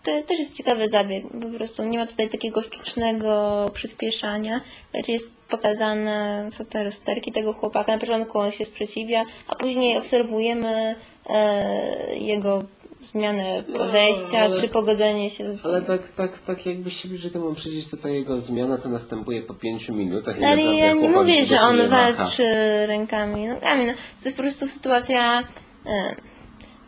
to 0.03 0.21
też 0.27 0.39
jest 0.39 0.53
ciekawy 0.55 0.89
zabieg. 0.89 1.23
Po 1.41 1.57
prostu 1.57 1.83
nie 1.83 1.97
ma 1.97 2.07
tutaj 2.07 2.29
takiego 2.29 2.61
sztucznego 2.61 3.65
przyspieszania, 3.73 4.61
lecz 4.93 5.07
jest 5.07 5.31
pokazane, 5.49 6.47
co 6.51 6.65
te 6.65 6.83
rozterki 6.83 7.31
tego 7.31 7.53
chłopaka. 7.53 7.91
Na 7.91 7.99
początku 7.99 8.39
on 8.39 8.51
się 8.51 8.65
sprzeciwia, 8.65 9.23
a 9.47 9.55
później 9.55 9.97
obserwujemy 9.97 10.95
e, 11.29 12.15
jego 12.17 12.63
zmianę 13.03 13.63
podejścia, 13.77 14.39
ale- 14.39 14.57
czy 14.57 14.67
pogodzenie 14.69 15.29
się 15.29 15.53
z... 15.53 15.65
Ale 15.65 15.81
tak, 15.81 16.07
tak, 16.07 16.39
tak 16.39 16.65
jakby 16.65 16.89
się 16.91 17.09
bliżej 17.09 17.31
temu 17.31 17.53
przyjrzeć, 17.53 17.87
to 17.87 17.97
ta 17.97 18.09
jego 18.09 18.41
zmiana 18.41 18.77
to 18.77 18.89
następuje 18.89 19.41
po 19.41 19.53
pięciu 19.53 19.93
minutach. 19.93 20.39
i 20.39 20.43
Ale 20.45 20.61
ja 20.63 20.93
nie 20.93 21.09
mówię, 21.09 21.43
że 21.45 21.61
on 21.61 21.89
walczy 21.89 22.43
rękami, 22.87 23.47
nogami. 23.47 23.85
No, 23.87 23.93
to 23.93 24.25
jest 24.25 24.37
po 24.37 24.43
prostu 24.43 24.67
sytuacja 24.67 25.39
e, 25.85 26.15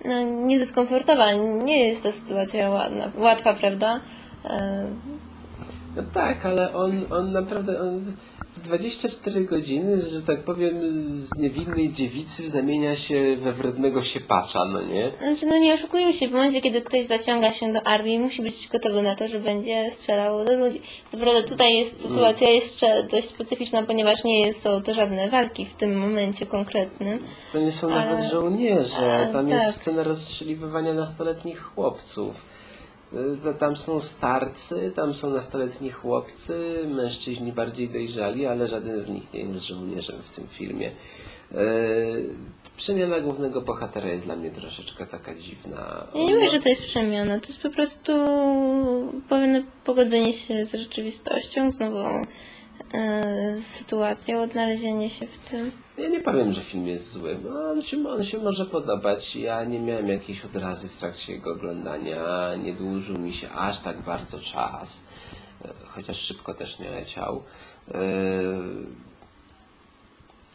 no, 0.05 0.21
niezbyt 0.21 0.71
komfortowa. 0.71 1.33
Nie 1.63 1.87
jest 1.87 2.03
to 2.03 2.11
sytuacja 2.11 2.69
ładna, 2.69 3.11
łatwa, 3.17 3.53
prawda? 3.53 3.99
E, 4.45 4.87
No 5.95 6.03
tak, 6.13 6.45
ale 6.45 6.73
on, 6.73 7.05
on 7.11 7.31
naprawdę 7.31 7.81
on 7.81 8.13
24 8.63 9.41
godziny, 9.45 10.01
że 10.01 10.21
tak 10.21 10.43
powiem, 10.43 10.75
z 11.17 11.37
niewinnej 11.37 11.93
dziewicy 11.93 12.49
zamienia 12.49 12.95
się 12.95 13.35
we 13.35 13.53
wrednego 13.53 14.03
siepacza, 14.03 14.59
no 14.73 14.81
nie? 14.81 15.11
Znaczy, 15.21 15.45
no 15.45 15.57
nie 15.57 15.73
oszukujmy 15.73 16.13
się, 16.13 16.27
w 16.27 16.31
momencie, 16.31 16.61
kiedy 16.61 16.81
ktoś 16.81 17.05
zaciąga 17.05 17.51
się 17.51 17.73
do 17.73 17.87
armii, 17.87 18.19
musi 18.19 18.41
być 18.41 18.67
gotowy 18.67 19.01
na 19.01 19.15
to, 19.15 19.27
że 19.27 19.39
będzie 19.39 19.91
strzelał 19.91 20.45
do 20.45 20.57
ludzi. 20.57 20.81
Co 21.11 21.17
prawda 21.17 21.43
tutaj 21.47 21.77
jest 21.77 22.01
sytuacja 22.01 22.49
jeszcze 22.49 23.07
dość 23.11 23.27
specyficzna, 23.27 23.83
ponieważ 23.83 24.23
nie 24.23 24.53
są 24.53 24.81
to 24.81 24.93
żadne 24.93 25.29
walki 25.29 25.65
w 25.65 25.73
tym 25.73 25.99
momencie 25.99 26.45
konkretnym. 26.45 27.19
To 27.51 27.59
nie 27.59 27.71
są 27.71 27.93
Ale- 27.93 28.05
nawet 28.05 28.31
żołnierze, 28.31 29.29
tam 29.33 29.47
tak. 29.47 29.55
jest 29.55 29.77
scena 29.81 30.03
rozstrzeliwywania 30.03 30.93
nastoletnich 30.93 31.61
chłopców. 31.61 32.52
Tam 33.59 33.77
są 33.77 33.99
starcy, 33.99 34.91
tam 34.95 35.13
są 35.13 35.29
nastoletni 35.29 35.91
chłopcy, 35.91 36.83
mężczyźni 36.87 37.51
bardziej 37.51 37.89
dojrzali, 37.89 38.45
ale 38.45 38.67
żaden 38.67 39.01
z 39.01 39.09
nich 39.09 39.33
nie 39.33 39.39
jest 39.39 39.65
żołnierzem 39.65 40.21
w 40.23 40.35
tym 40.35 40.47
filmie. 40.47 40.91
Y, 41.51 41.55
Przemiana 42.77 43.19
głównego 43.19 43.61
bohatera 43.61 44.09
jest 44.09 44.25
dla 44.25 44.35
mnie 44.35 44.51
troszeczkę 44.51 45.05
taka 45.05 45.35
dziwna. 45.35 46.07
Ja 46.15 46.23
nie 46.23 46.35
mówię, 46.35 46.49
że 46.49 46.59
to 46.59 46.69
jest 46.69 46.81
przemiana, 46.81 47.39
to 47.39 47.47
jest 47.47 47.61
po 47.61 47.69
prostu 47.69 48.11
pewne 49.29 49.63
pogodzenie 49.85 50.33
się 50.33 50.65
z 50.65 50.73
rzeczywistością, 50.73 51.71
z 51.71 51.79
nową 51.79 52.21
e, 52.93 53.55
sytuacją, 53.61 54.41
odnalezienie 54.41 55.09
się 55.09 55.27
w 55.27 55.37
tym. 55.37 55.71
Ja 55.97 56.07
nie 56.09 56.19
powiem, 56.19 56.53
że 56.53 56.61
film 56.61 56.87
jest 56.87 57.11
zły. 57.11 57.37
No, 57.43 57.69
on, 57.71 57.81
się, 57.81 58.07
on 58.09 58.23
się 58.23 58.37
może 58.37 58.65
podobać. 58.65 59.35
Ja 59.35 59.63
nie 59.63 59.79
miałem 59.79 60.07
jakiejś 60.07 60.45
odrazy 60.45 60.89
w 60.89 60.97
trakcie 60.97 61.33
jego 61.33 61.51
oglądania. 61.51 62.55
Nie 62.63 62.73
dłużył 62.73 63.17
mi 63.17 63.33
się 63.33 63.49
aż 63.49 63.79
tak 63.79 64.01
bardzo 64.01 64.39
czas. 64.39 65.03
E, 65.65 65.69
Chociaż 65.85 66.17
szybko 66.17 66.53
też 66.53 66.79
nie 66.79 66.91
leciał. 66.91 67.43
E, 67.91 67.99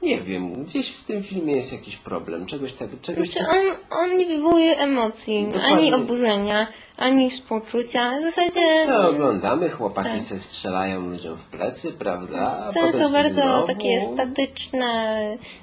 Nie 0.02 0.20
wiem, 0.20 0.64
gdzieś 0.64 0.88
w 0.90 1.04
tym 1.04 1.22
filmie 1.22 1.52
jest 1.52 1.72
jakiś 1.72 1.96
problem. 1.96 2.46
Czegoś 2.46 2.72
tak, 2.72 2.88
czegoś 3.02 3.30
Znaczy 3.30 3.46
tak... 3.50 3.56
on, 3.56 3.76
on 4.11 4.16
nie 4.16 4.26
wywołuje 4.26 4.78
emocji, 4.78 5.44
Dokładnie. 5.46 5.68
ani 5.76 5.94
oburzenia, 5.94 6.66
ani 6.96 7.30
współczucia. 7.30 8.18
W 8.18 8.22
zasadzie 8.22 8.87
Co 8.87 9.08
oglądamy? 9.08 9.70
Chłopaki 9.70 10.08
Tak. 10.08 10.20
se 10.22 10.38
strzelają 10.38 11.00
ludziom 11.11 11.37
w 11.37 11.44
plecy, 11.44 11.92
prawda? 11.92 12.50
Sceny 12.70 12.92
są 12.92 13.12
bardzo 13.12 13.42
znowu- 13.42 13.66
takie 13.66 14.00
statyczne. 14.00 15.18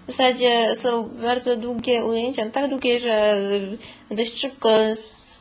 W 0.08 0.12
zasadzie 0.12 0.76
są 0.76 1.10
bardzo 1.10 1.56
długie 1.58 2.06
ujęcia, 2.06 2.50
tak 2.50 2.70
długie, 2.70 3.00
że 3.00 3.38
dość 4.12 4.40
szybko 4.40 4.70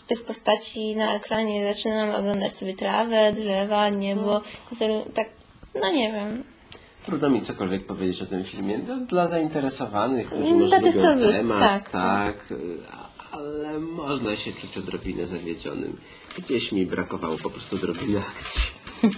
tych 0.07 0.25
postaci 0.25 0.97
na 0.97 1.15
ekranie 1.15 1.73
zaczynamy 1.73 2.17
oglądać 2.17 2.57
sobie 2.57 2.75
trawę, 2.75 3.33
drzewa, 3.33 3.89
niebo. 3.89 4.41
Tak, 5.15 5.29
no 5.83 5.93
nie 5.93 6.13
wiem. 6.13 6.45
Trudno 7.07 7.31
mi 7.31 7.43
cokolwiek 7.43 7.87
powiedzieć 7.87 8.23
o 8.23 8.27
tym 8.27 8.45
filmie. 8.45 8.79
Dla, 8.79 8.97
dla 8.97 9.29
zainteresowanych, 9.29 10.27
którzy 10.27 10.43
Dla 10.43 10.53
może 10.55 10.81
tych, 10.81 10.95
lubią 10.95 11.01
co 11.09 11.17
wy- 11.17 11.33
temat, 11.33 11.61
tak, 11.61 11.91
tak, 11.91 12.55
ale 13.31 13.79
można 13.79 14.37
się 14.37 14.53
czuć 14.53 14.79
odrobinę 14.79 15.27
zawiedzionym. 15.27 15.97
Gdzieś 16.39 16.73
mi 16.73 16.87
brakowało 16.87 17.37
po 17.43 17.51
prostu 17.51 17.77
odrobiny 17.77 18.19
akcji. 18.19 18.75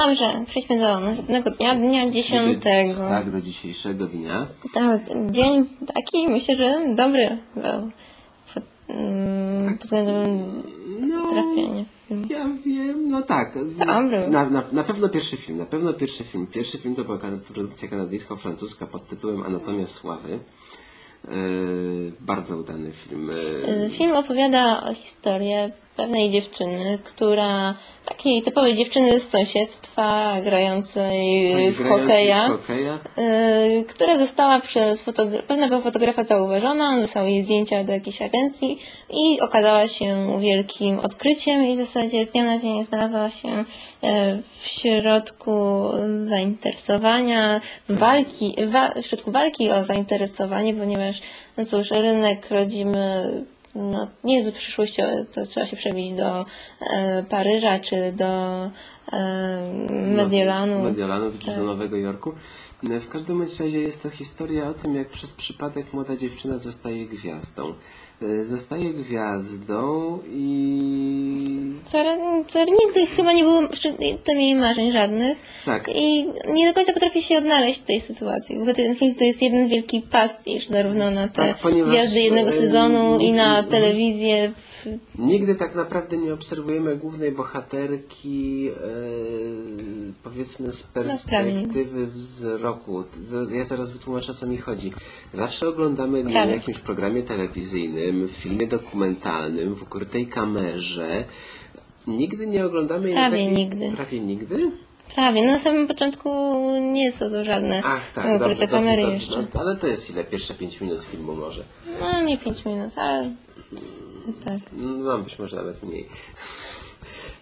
Dobrze, 0.00 0.44
przejdźmy 0.46 0.78
do 0.78 1.00
następnego 1.00 1.50
dnia, 1.50 1.74
dnia 1.74 2.10
dziesiątego. 2.10 3.08
Tak, 3.08 3.30
do 3.30 3.40
dzisiejszego 3.40 4.06
dnia. 4.06 4.46
Tak, 4.74 5.00
dzień 5.30 5.64
taki 5.94 6.28
myślę, 6.28 6.56
że 6.56 6.94
dobry 6.94 7.38
był. 7.54 7.90
Pod, 8.54 8.64
mm, 8.88 9.78
pod 9.78 9.82
względem 9.84 10.44
No, 11.22 11.30
trafienia. 11.30 11.84
w 11.84 12.08
film. 12.08 12.26
ja 12.30 12.48
wiem, 12.64 13.10
no 13.10 13.22
tak. 13.22 13.58
Na, 14.28 14.50
na, 14.50 14.64
na 14.72 14.84
pewno 14.84 15.08
pierwszy 15.08 15.36
film, 15.36 15.58
na 15.58 15.66
pewno 15.66 15.92
pierwszy 15.92 16.24
film. 16.24 16.46
Pierwszy 16.46 16.78
film 16.78 16.94
to 16.94 17.04
była 17.04 17.18
produkcja 17.48 17.88
kanadyjsko-francuska 17.88 18.86
pod 18.86 19.06
tytułem 19.06 19.42
Anatomia 19.42 19.86
Sławy. 19.86 20.38
E, 21.24 21.28
bardzo 22.20 22.56
udany 22.56 22.92
film. 22.92 23.30
E, 23.84 23.90
Film 23.90 24.12
opowiada 24.12 24.82
o 24.82 24.94
historii 24.94 25.52
pewnej 25.96 26.30
dziewczyny, 26.30 26.98
która, 27.04 27.74
takiej 28.04 28.42
typowej 28.42 28.74
dziewczyny 28.74 29.20
z 29.20 29.28
sąsiedztwa, 29.28 30.36
grającej 30.44 31.72
w 31.72 31.88
hokeja, 31.88 32.48
hokeja. 32.48 32.98
y, 33.18 33.84
która 33.84 34.16
została 34.16 34.60
przez 34.60 35.06
fotogra- 35.06 35.42
pewnego 35.42 35.80
fotografa 35.80 36.22
zauważona, 36.22 36.88
on 36.88 37.00
wysłał 37.00 37.26
jej 37.26 37.42
zdjęcia 37.42 37.84
do 37.84 37.92
jakiejś 37.92 38.22
agencji 38.22 38.78
i 39.10 39.40
okazała 39.40 39.88
się 39.88 40.38
wielkim 40.40 40.98
odkryciem 40.98 41.64
i 41.64 41.74
w 41.76 41.78
zasadzie 41.78 42.26
z 42.26 42.30
dnia 42.30 42.44
na 42.44 42.58
dzień 42.58 42.84
znalazła 42.84 43.28
się 43.30 43.64
e, 44.02 44.38
w 44.60 44.66
środku 44.66 45.82
zainteresowania, 46.20 47.60
walki, 47.88 48.54
wa- 48.66 48.90
w 49.02 49.06
środku 49.06 49.30
walki 49.30 49.70
o 49.70 49.84
zainteresowanie, 49.84 50.74
ponieważ 50.74 51.22
no 51.56 51.64
cóż, 51.64 51.90
rynek 51.90 52.50
rodzimy 52.50 53.30
no, 53.76 54.08
niezbyt 54.24 54.54
przyszłościowy, 54.54 55.26
to 55.34 55.46
trzeba 55.46 55.66
się 55.66 55.76
przebić 55.76 56.12
do 56.12 56.44
e, 56.80 57.22
Paryża 57.22 57.78
czy 57.78 58.12
do 58.12 58.26
Mediolanu. 60.16 60.82
Mediolanu, 60.82 61.32
czy 61.38 61.46
Tak. 61.46 61.56
do 61.56 61.64
Nowego 61.64 61.96
Jorku. 61.96 62.32
No, 62.82 63.00
W 63.00 63.08
każdym 63.08 63.42
razie 63.42 63.80
jest 63.80 64.02
to 64.02 64.10
historia 64.10 64.68
o 64.68 64.74
tym, 64.74 64.94
jak 64.96 65.08
przez 65.08 65.32
przypadek 65.32 65.92
młoda 65.92 66.16
dziewczyna 66.16 66.58
zostaje 66.58 67.06
gwiazdą. 67.06 67.74
E, 68.22 68.44
Zostaje 68.44 68.94
gwiazdą 68.94 70.18
i... 70.30 71.72
Co, 71.84 71.98
co 72.46 72.58
nigdy 72.64 73.06
chyba 73.06 73.32
nie 73.32 73.42
było 73.42 73.62
szczytem 73.72 74.40
jej 74.40 74.54
marzeń 74.54 74.90
żadnych. 74.92 75.38
Tak. 75.64 75.88
I 75.94 76.26
nie 76.48 76.68
do 76.68 76.74
końca 76.74 76.92
potrafi 76.92 77.22
się 77.22 77.38
odnaleźć 77.38 77.80
w 77.80 77.84
tej 77.84 78.00
sytuacji. 78.00 78.54
W 78.56 78.58
ogóle 78.58 78.74
ten 78.74 78.94
film 78.96 79.14
to 79.14 79.24
jest 79.24 79.42
jeden 79.42 79.68
wielki 79.68 80.02
pastisz, 80.10 80.66
zarówno 80.68 81.10
na 81.10 81.28
te 81.28 81.34
Tak, 81.48 81.58
ponieważ, 81.58 81.90
gwiazdy 81.94 82.20
jednego 82.20 82.48
e, 82.48 82.52
sezonu 82.52 83.18
i 83.18 83.32
na 83.32 83.62
telewizję. 83.62 84.52
W, 84.56 84.75
Nigdy 85.18 85.54
tak 85.54 85.74
naprawdę 85.74 86.16
nie 86.16 86.34
obserwujemy 86.34 86.96
głównej 86.96 87.32
bohaterki, 87.32 88.68
e, 88.68 88.72
powiedzmy 90.24 90.72
z 90.72 90.82
perspektywy 90.82 92.06
wzroku. 92.06 93.04
Z- 93.20 93.52
Ja 93.52 93.64
zaraz 93.64 93.90
wytłumaczę 93.90 94.32
o 94.32 94.34
co 94.34 94.46
mi 94.46 94.56
chodzi. 94.58 94.92
Zawsze 95.32 95.68
oglądamy 95.68 96.20
ją 96.20 96.30
Prawie. 96.30 96.52
jakimś 96.52 96.78
programie 96.78 97.22
telewizyjnym, 97.22 98.28
w 98.28 98.30
filmie 98.30 98.66
dokumentalnym, 98.66 99.74
w 99.74 99.82
ukrytej 99.82 100.26
kamerze. 100.26 101.24
Nigdy 102.06 102.46
nie 102.46 102.66
oglądamy 102.66 103.06
jej 103.06 103.14
na 103.14 103.20
Prawie 103.28 103.44
takiej- 103.44 103.56
nigdy. 103.58 103.92
Prawie 103.96 104.20
nigdy? 104.20 104.70
Prawie. 105.14 105.44
Na 105.44 105.58
samym 105.58 105.88
początku 105.88 106.30
nie 106.92 107.12
są 107.12 107.30
to 107.30 107.44
żadne 107.44 107.82
Ach, 107.84 108.12
tak, 108.12 108.24
ukryte 108.24 108.48
dobrze, 108.48 108.68
kamery 108.68 109.02
dobrze, 109.02 109.14
jeszcze. 109.14 109.34
dobrze. 109.36 109.48
No, 109.54 109.60
ale 109.60 109.76
to 109.76 109.86
jest 109.86 110.10
ile? 110.10 110.24
Pierwsze 110.24 110.54
5 110.54 110.80
minut 110.80 111.02
filmu 111.02 111.34
może. 111.34 111.64
No 112.00 112.22
nie 112.22 112.38
5 112.38 112.64
minut, 112.64 112.98
ale 112.98 113.30
tak. 114.32 114.58
No, 114.72 115.18
być 115.18 115.38
może 115.38 115.56
nawet 115.56 115.82
mniej. 115.82 116.08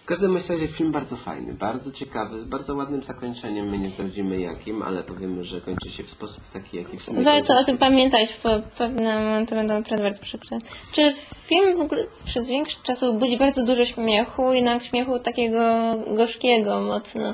W 0.05 0.07
każdym 0.07 0.37
razie 0.49 0.67
film 0.67 0.91
bardzo 0.91 1.15
fajny, 1.15 1.53
bardzo 1.53 1.91
ciekawy, 1.91 2.41
z 2.41 2.43
bardzo 2.43 2.75
ładnym 2.75 3.03
zakończeniem. 3.03 3.69
My 3.69 3.79
nie 3.79 3.89
zdradzimy 3.89 4.39
jakim, 4.39 4.81
ale 4.81 5.03
powiemy, 5.03 5.43
że 5.43 5.61
kończy 5.61 5.91
się 5.91 6.03
w 6.03 6.09
sposób 6.09 6.43
taki, 6.53 6.77
jaki 6.77 6.97
w 6.97 7.03
sumie 7.03 7.23
Warto 7.23 7.57
o 7.57 7.63
tym 7.63 7.77
pamiętać, 7.77 8.39
bo 8.43 8.49
pewne 8.77 9.19
momenty 9.19 9.55
będą 9.55 9.73
naprawdę 9.73 10.03
bardzo 10.03 10.21
przykre. 10.21 10.57
Czy 10.91 11.01
film 11.45 11.77
w 11.77 11.79
ogóle 11.79 12.05
przez 12.25 12.49
większość 12.49 12.81
czasu 12.81 13.13
budzi 13.13 13.37
bardzo 13.37 13.65
dużo 13.65 13.85
śmiechu, 13.85 14.53
jednak 14.53 14.83
śmiechu 14.83 15.19
takiego 15.19 15.59
gorzkiego 16.15 16.81
mocno, 16.81 17.33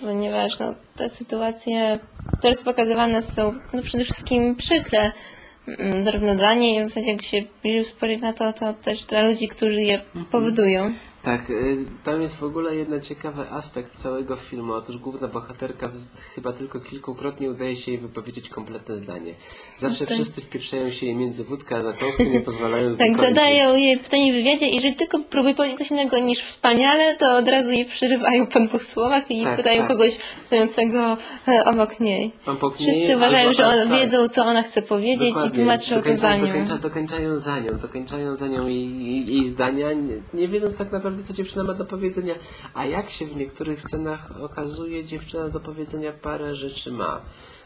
ponieważ 0.00 0.58
no, 0.58 0.74
te 0.96 1.08
sytuacje, 1.08 1.98
które 2.38 2.54
są 2.54 2.64
pokazywane 2.64 3.22
są 3.22 3.54
no, 3.72 3.82
przede 3.82 4.04
wszystkim 4.04 4.56
przykre. 4.56 5.12
Mm, 5.78 6.02
Zarówno 6.02 6.36
dla 6.36 6.54
niej, 6.54 6.84
w 6.84 6.88
zasadzie 6.88 7.12
jak 7.12 7.22
się 7.22 7.42
bliżej 7.62 7.84
spojrzeć 7.84 8.20
na 8.20 8.32
to, 8.32 8.52
to 8.52 8.72
też 8.74 9.04
dla 9.04 9.22
ludzi, 9.22 9.48
którzy 9.48 9.82
je 9.82 10.00
powodują. 10.30 10.92
Tak, 11.22 11.50
y, 11.50 11.76
tam 12.04 12.20
jest 12.22 12.36
w 12.36 12.44
ogóle 12.44 12.76
jeden 12.76 13.00
ciekawy 13.00 13.50
aspekt 13.50 13.96
całego 13.96 14.36
filmu. 14.36 14.72
Otóż 14.72 14.96
główna 14.98 15.28
bohaterka 15.28 15.90
chyba 16.34 16.52
tylko 16.52 16.80
kilkukrotnie 16.80 17.50
udaje 17.50 17.76
się 17.76 17.90
jej 17.92 18.00
wypowiedzieć 18.00 18.48
kompletne 18.48 18.96
zdanie. 18.96 19.34
Zawsze 19.78 20.06
Tak. 20.06 20.14
wszyscy 20.14 20.40
wpieprzają 20.40 20.90
się 20.90 21.06
jej 21.06 21.14
między 21.14 21.44
wódkę 21.44 21.76
a 21.76 21.80
zakąskę, 21.80 22.24
nie 22.24 22.40
pozwalając 22.40 22.98
Tak, 23.04 23.16
zadają 23.16 23.76
jej 23.76 23.98
pytanie 23.98 24.32
w 24.32 24.36
wywiadzie 24.36 24.68
i 24.68 24.74
jeżeli 24.74 24.94
tylko 24.96 25.18
próbuje 25.18 25.54
powiedzieć 25.54 25.78
coś 25.78 25.90
innego 25.90 26.18
niż 26.18 26.38
wspaniale, 26.42 27.16
to 27.16 27.36
od 27.36 27.48
razu 27.48 27.70
jej 27.70 27.84
przerywają 27.84 28.46
po 28.46 28.60
dwóch 28.60 28.82
słowach 28.82 29.30
i 29.30 29.44
Tak, 29.44 29.56
pytają 29.56 29.78
tak. 29.78 29.88
kogoś 29.88 30.10
stojącego 30.42 31.16
e, 31.48 31.64
obok 31.64 32.00
niej. 32.00 32.32
Obok 32.46 32.80
niej 32.80 32.90
Wszyscy 32.90 33.16
uważają, 33.16 33.40
albo- 33.48 33.52
że 33.52 33.66
a, 33.66 33.82
on, 33.82 33.88
tak. 33.88 33.98
wiedzą, 34.00 34.28
co 34.28 34.44
ona 34.44 34.62
chce 34.62 34.82
powiedzieć 34.82 35.28
Dokładnie. 35.28 35.50
i 35.50 35.54
tłumaczą 35.54 36.02
to 36.02 36.16
za 36.16 36.36
nią. 36.36 36.46
Dokończa, 36.46 36.78
dokończają 36.78 37.38
za 37.38 37.58
nią, 37.58 37.68
dokończają 37.82 38.36
za 38.36 38.46
nią 38.48 38.66
jej, 38.66 39.04
jej, 39.06 39.26
jej 39.34 39.48
zdania, 39.48 39.92
nie, 39.92 40.14
nie 40.34 40.48
wiedząc 40.48 40.76
tak 40.76 40.92
naprawdę, 40.92 41.09
co 41.22 41.32
dziewczyna 41.32 41.64
ma 41.64 41.74
do 41.74 41.84
powiedzenia. 41.84 42.34
A 42.74 42.84
jak 42.84 43.10
się 43.10 43.26
w 43.26 43.36
niektórych 43.36 43.80
scenach 43.80 44.42
okazuje, 44.42 45.04
dziewczyna 45.04 45.48
do 45.48 45.60
powiedzenia 45.60 46.12
parę 46.12 46.54
rzeczy 46.54 46.92
ma. 46.92 47.20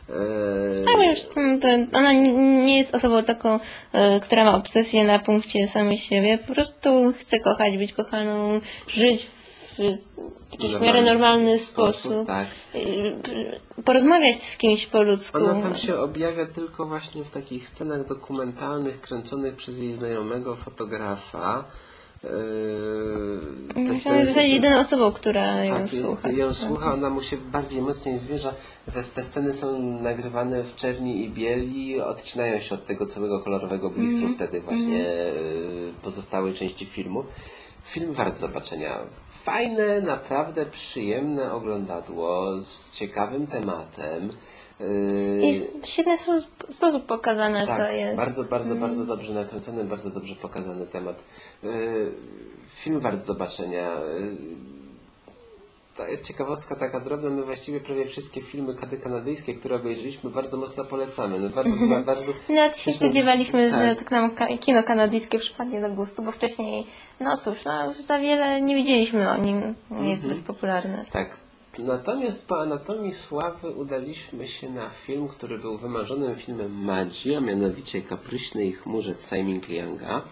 Eee, 0.08 0.84
Tak, 0.84 0.96
już 1.06 1.20
ona 1.92 2.12
nie 2.12 2.78
jest 2.78 2.94
osobą 2.94 3.24
taką, 3.24 3.60
e, 3.92 4.20
która 4.20 4.44
ma 4.44 4.56
obsesję 4.56 5.04
na 5.04 5.18
punkcie 5.18 5.68
samej 5.68 5.98
siebie. 5.98 6.38
Po 6.38 6.54
prostu 6.54 7.12
chce 7.18 7.40
kochać, 7.40 7.78
być 7.78 7.92
kochaną, 7.92 8.60
żyć 8.88 9.26
w 9.78 9.78
jakiś 10.52 10.76
w 10.76 10.80
miarę 10.80 11.02
normalny 11.02 11.58
sposób. 11.58 12.26
Tak. 12.26 12.46
E, 12.74 12.78
Porozmawiać 13.84 14.44
z 14.44 14.56
kimś 14.56 14.86
po 14.86 15.02
ludzku. 15.02 15.38
Ona 15.38 15.62
tam 15.62 15.76
się 15.76 15.96
objawia 15.98 16.46
tylko 16.46 16.86
właśnie 16.86 17.24
w 17.24 17.30
takich 17.30 17.68
scenach 17.68 18.06
dokumentalnych 18.06 19.00
kręconych 19.00 19.54
przez 19.56 19.78
jej 19.78 19.92
znajomego 19.92 20.56
fotografa. 20.56 21.64
Myślę, 23.76 24.12
że 24.18 24.22
w 24.22 24.26
zasadzie 24.26 24.54
jedyną 24.54 24.78
osobą, 24.78 25.12
która 25.12 25.64
ją 25.64 25.72
Tak, 25.74 25.80
jest, 25.92 26.04
słucha. 26.06 26.30
ją 26.30 26.54
słucha, 26.54 26.92
ona 26.94 27.10
mu 27.10 27.22
się 27.22 27.36
bardziej 27.36 27.82
mocniej 27.82 28.18
zwierza. 28.18 28.54
Te, 28.94 29.02
te 29.02 29.22
sceny 29.22 29.52
są 29.52 29.78
nagrywane 30.00 30.62
w 30.64 30.76
czerni 30.76 31.24
i 31.24 31.30
bieli, 31.30 32.00
odcinają 32.00 32.58
się 32.58 32.74
od 32.74 32.86
tego 32.86 33.06
całego 33.06 33.40
kolorowego 33.40 33.90
blistru, 33.90 34.16
Mhm. 34.16 34.34
wtedy 34.34 34.60
właśnie 34.60 35.08
e, 35.08 35.32
pozostałe 36.02 36.52
części 36.52 36.86
filmu. 36.86 37.24
Film 37.84 38.12
wart 38.12 38.38
zobaczenia. 38.38 38.98
Fajne, 39.42 40.00
naprawdę 40.00 40.66
przyjemne 40.66 41.52
oglądadło 41.52 42.60
z 42.60 42.90
ciekawym 42.96 43.46
tematem. 43.46 44.30
I 45.42 45.62
w 45.82 45.86
świetny 45.86 46.18
sposób, 46.70 47.06
pokazane 47.06 47.66
tak, 47.66 47.76
to 47.78 47.88
jest. 47.90 48.16
bardzo, 48.16 48.44
bardzo, 48.44 48.74
bardzo 48.76 49.04
dobrze 49.04 49.34
nakręcony, 49.34 49.84
bardzo 49.84 50.10
dobrze 50.10 50.34
pokazany 50.34 50.86
temat. 50.86 51.24
Yy, 51.62 52.12
Film 52.68 53.00
wart 53.00 53.22
zobaczenia. 53.22 53.90
Yy, 54.20 54.36
To 55.96 56.06
jest 56.08 56.24
ciekawostka 56.26 56.76
taka 56.76 57.00
drobna. 57.00 57.30
My 57.30 57.42
właściwie 57.44 57.80
prawie 57.80 58.04
wszystkie 58.04 58.40
filmy 58.40 58.74
kady 58.74 58.96
kanadyjskie, 58.96 59.54
które 59.54 59.76
obejrzeliśmy, 59.76 60.30
bardzo 60.30 60.56
mocno 60.56 60.84
polecamy. 60.84 61.38
No 61.40 61.48
bardzo, 61.48 61.70
bardzo, 62.04 62.32
Nawet 62.32 62.48
się 62.48 62.56
jesteśmy- 62.66 62.92
spodziewaliśmy, 62.92 63.70
że 63.70 63.76
tak. 63.96 63.98
tak 63.98 64.10
nam 64.10 64.34
kino 64.60 64.82
kanadyjskie 64.82 65.38
przypadnie 65.38 65.80
do 65.80 65.90
gustu, 65.90 66.22
bo 66.22 66.32
wcześniej, 66.32 66.86
no 67.20 67.36
cóż, 67.36 67.64
no, 67.64 67.92
za 68.02 68.18
wiele 68.18 68.60
nie 68.60 68.74
wiedzieliśmy 68.74 69.30
o 69.30 69.36
nim, 69.36 69.74
nie 69.90 70.10
jest 70.10 70.22
Mhm. 70.24 70.40
zbyt 70.40 70.46
popularny. 70.46 71.04
Tak. 71.12 71.43
Natomiast 71.78 72.46
po 72.46 72.60
Anatomii 72.60 73.12
Sławy 73.12 73.70
udaliśmy 73.70 74.48
się 74.48 74.70
na 74.70 74.88
film, 74.90 75.28
który 75.28 75.58
był 75.58 75.78
wymarzonym 75.78 76.36
filmem 76.36 76.84
Madzi, 76.84 77.34
a 77.34 77.40
mianowicie 77.40 78.02
Kapryśnej 78.02 78.72
chmurze 78.72 79.14
Simon 79.20 79.60
Lianga. 79.68 80.22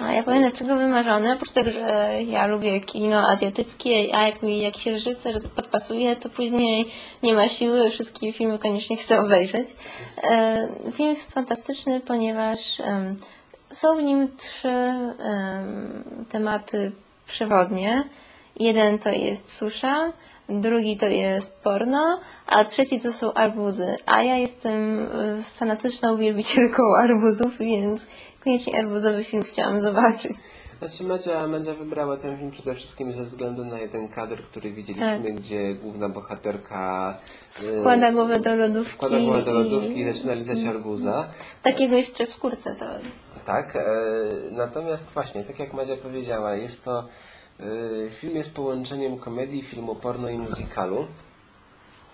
A 0.00 0.12
ja 0.12 0.22
powiem, 0.22 0.40
dlaczego 0.40 0.76
wymarzony, 0.76 1.32
oprócz 1.32 1.50
tego, 1.50 1.70
że 1.70 2.18
ja 2.26 2.46
lubię 2.46 2.80
kino 2.80 3.28
azjatyckie, 3.28 4.16
a 4.16 4.26
jak 4.26 4.42
mi 4.42 4.62
jakiś 4.62 4.86
reżyser 4.86 5.36
podpasuje, 5.56 6.16
to 6.16 6.28
później 6.28 6.86
nie 7.22 7.34
ma 7.34 7.48
siły, 7.48 7.90
wszystkie 7.90 8.32
filmy 8.32 8.58
koniecznie 8.58 8.96
chcę 8.96 9.20
obejrzeć. 9.20 9.68
E, 10.22 10.68
film 10.92 11.08
jest 11.08 11.34
fantastyczny, 11.34 12.00
ponieważ 12.00 12.82
są 13.70 13.96
w 13.96 14.02
nim 14.02 14.36
trzy 14.36 14.68
em, 14.68 16.04
tematy 16.28 16.92
przewodnie. 17.26 18.04
Jeden 18.60 18.98
to 18.98 19.10
jest 19.10 19.52
susza, 19.52 20.12
drugi 20.60 20.96
to 20.96 21.06
jest 21.06 21.60
porno, 21.60 22.20
a 22.46 22.64
trzeci 22.64 23.00
to 23.00 23.12
są 23.12 23.32
arbuzy. 23.32 23.96
A 24.06 24.22
ja 24.22 24.36
jestem 24.36 24.98
y, 24.98 25.42
fanatyczną 25.42 26.16
wielbicielką 26.16 26.82
arbuzów, 27.04 27.58
więc 27.58 28.06
koniecznie 28.44 28.78
arbuzowy 28.78 29.24
film 29.24 29.42
chciałam 29.42 29.82
zobaczyć. 29.82 30.32
Znaczy 30.78 31.04
Madzia, 31.04 31.46
Madzia 31.46 31.74
wybrała 31.74 32.16
ten 32.16 32.38
film 32.38 32.50
przede 32.50 32.74
wszystkim 32.74 33.12
ze 33.12 33.24
względu 33.24 33.64
na 33.64 33.78
jeden 33.78 34.08
kadr, 34.08 34.42
który 34.42 34.72
widzieliśmy, 34.72 35.22
Tak. 35.26 35.34
gdzie 35.34 35.74
główna 35.74 36.08
bohaterka 36.08 37.18
e, 37.76 37.80
Wkłada 37.80 38.12
głowę 38.12 38.40
do 38.40 38.54
lodówki, 38.56 38.92
wkłada 38.94 39.18
głowę 39.20 39.42
do 39.42 39.52
lodówki 39.52 39.96
i 39.96 40.00
i 40.00 40.12
zaczyna 40.12 40.34
lizać 40.34 40.64
arbuza. 40.64 41.28
takiego 41.62 41.96
jeszcze 41.96 42.26
w 42.26 42.32
skórce 42.32 42.74
to 42.76 42.84
Tak, 43.46 43.76
e, 43.76 43.82
natomiast 44.50 45.10
właśnie, 45.10 45.44
tak 45.44 45.58
jak 45.58 45.72
Madzia 45.72 45.96
powiedziała, 45.96 46.54
jest 46.54 46.84
to 46.84 47.04
film 48.10 48.36
jest 48.36 48.54
połączeniem 48.54 49.18
komedii, 49.18 49.62
filmu 49.62 49.94
porno 49.94 50.28
i 50.28 50.38
musicalu. 50.38 51.06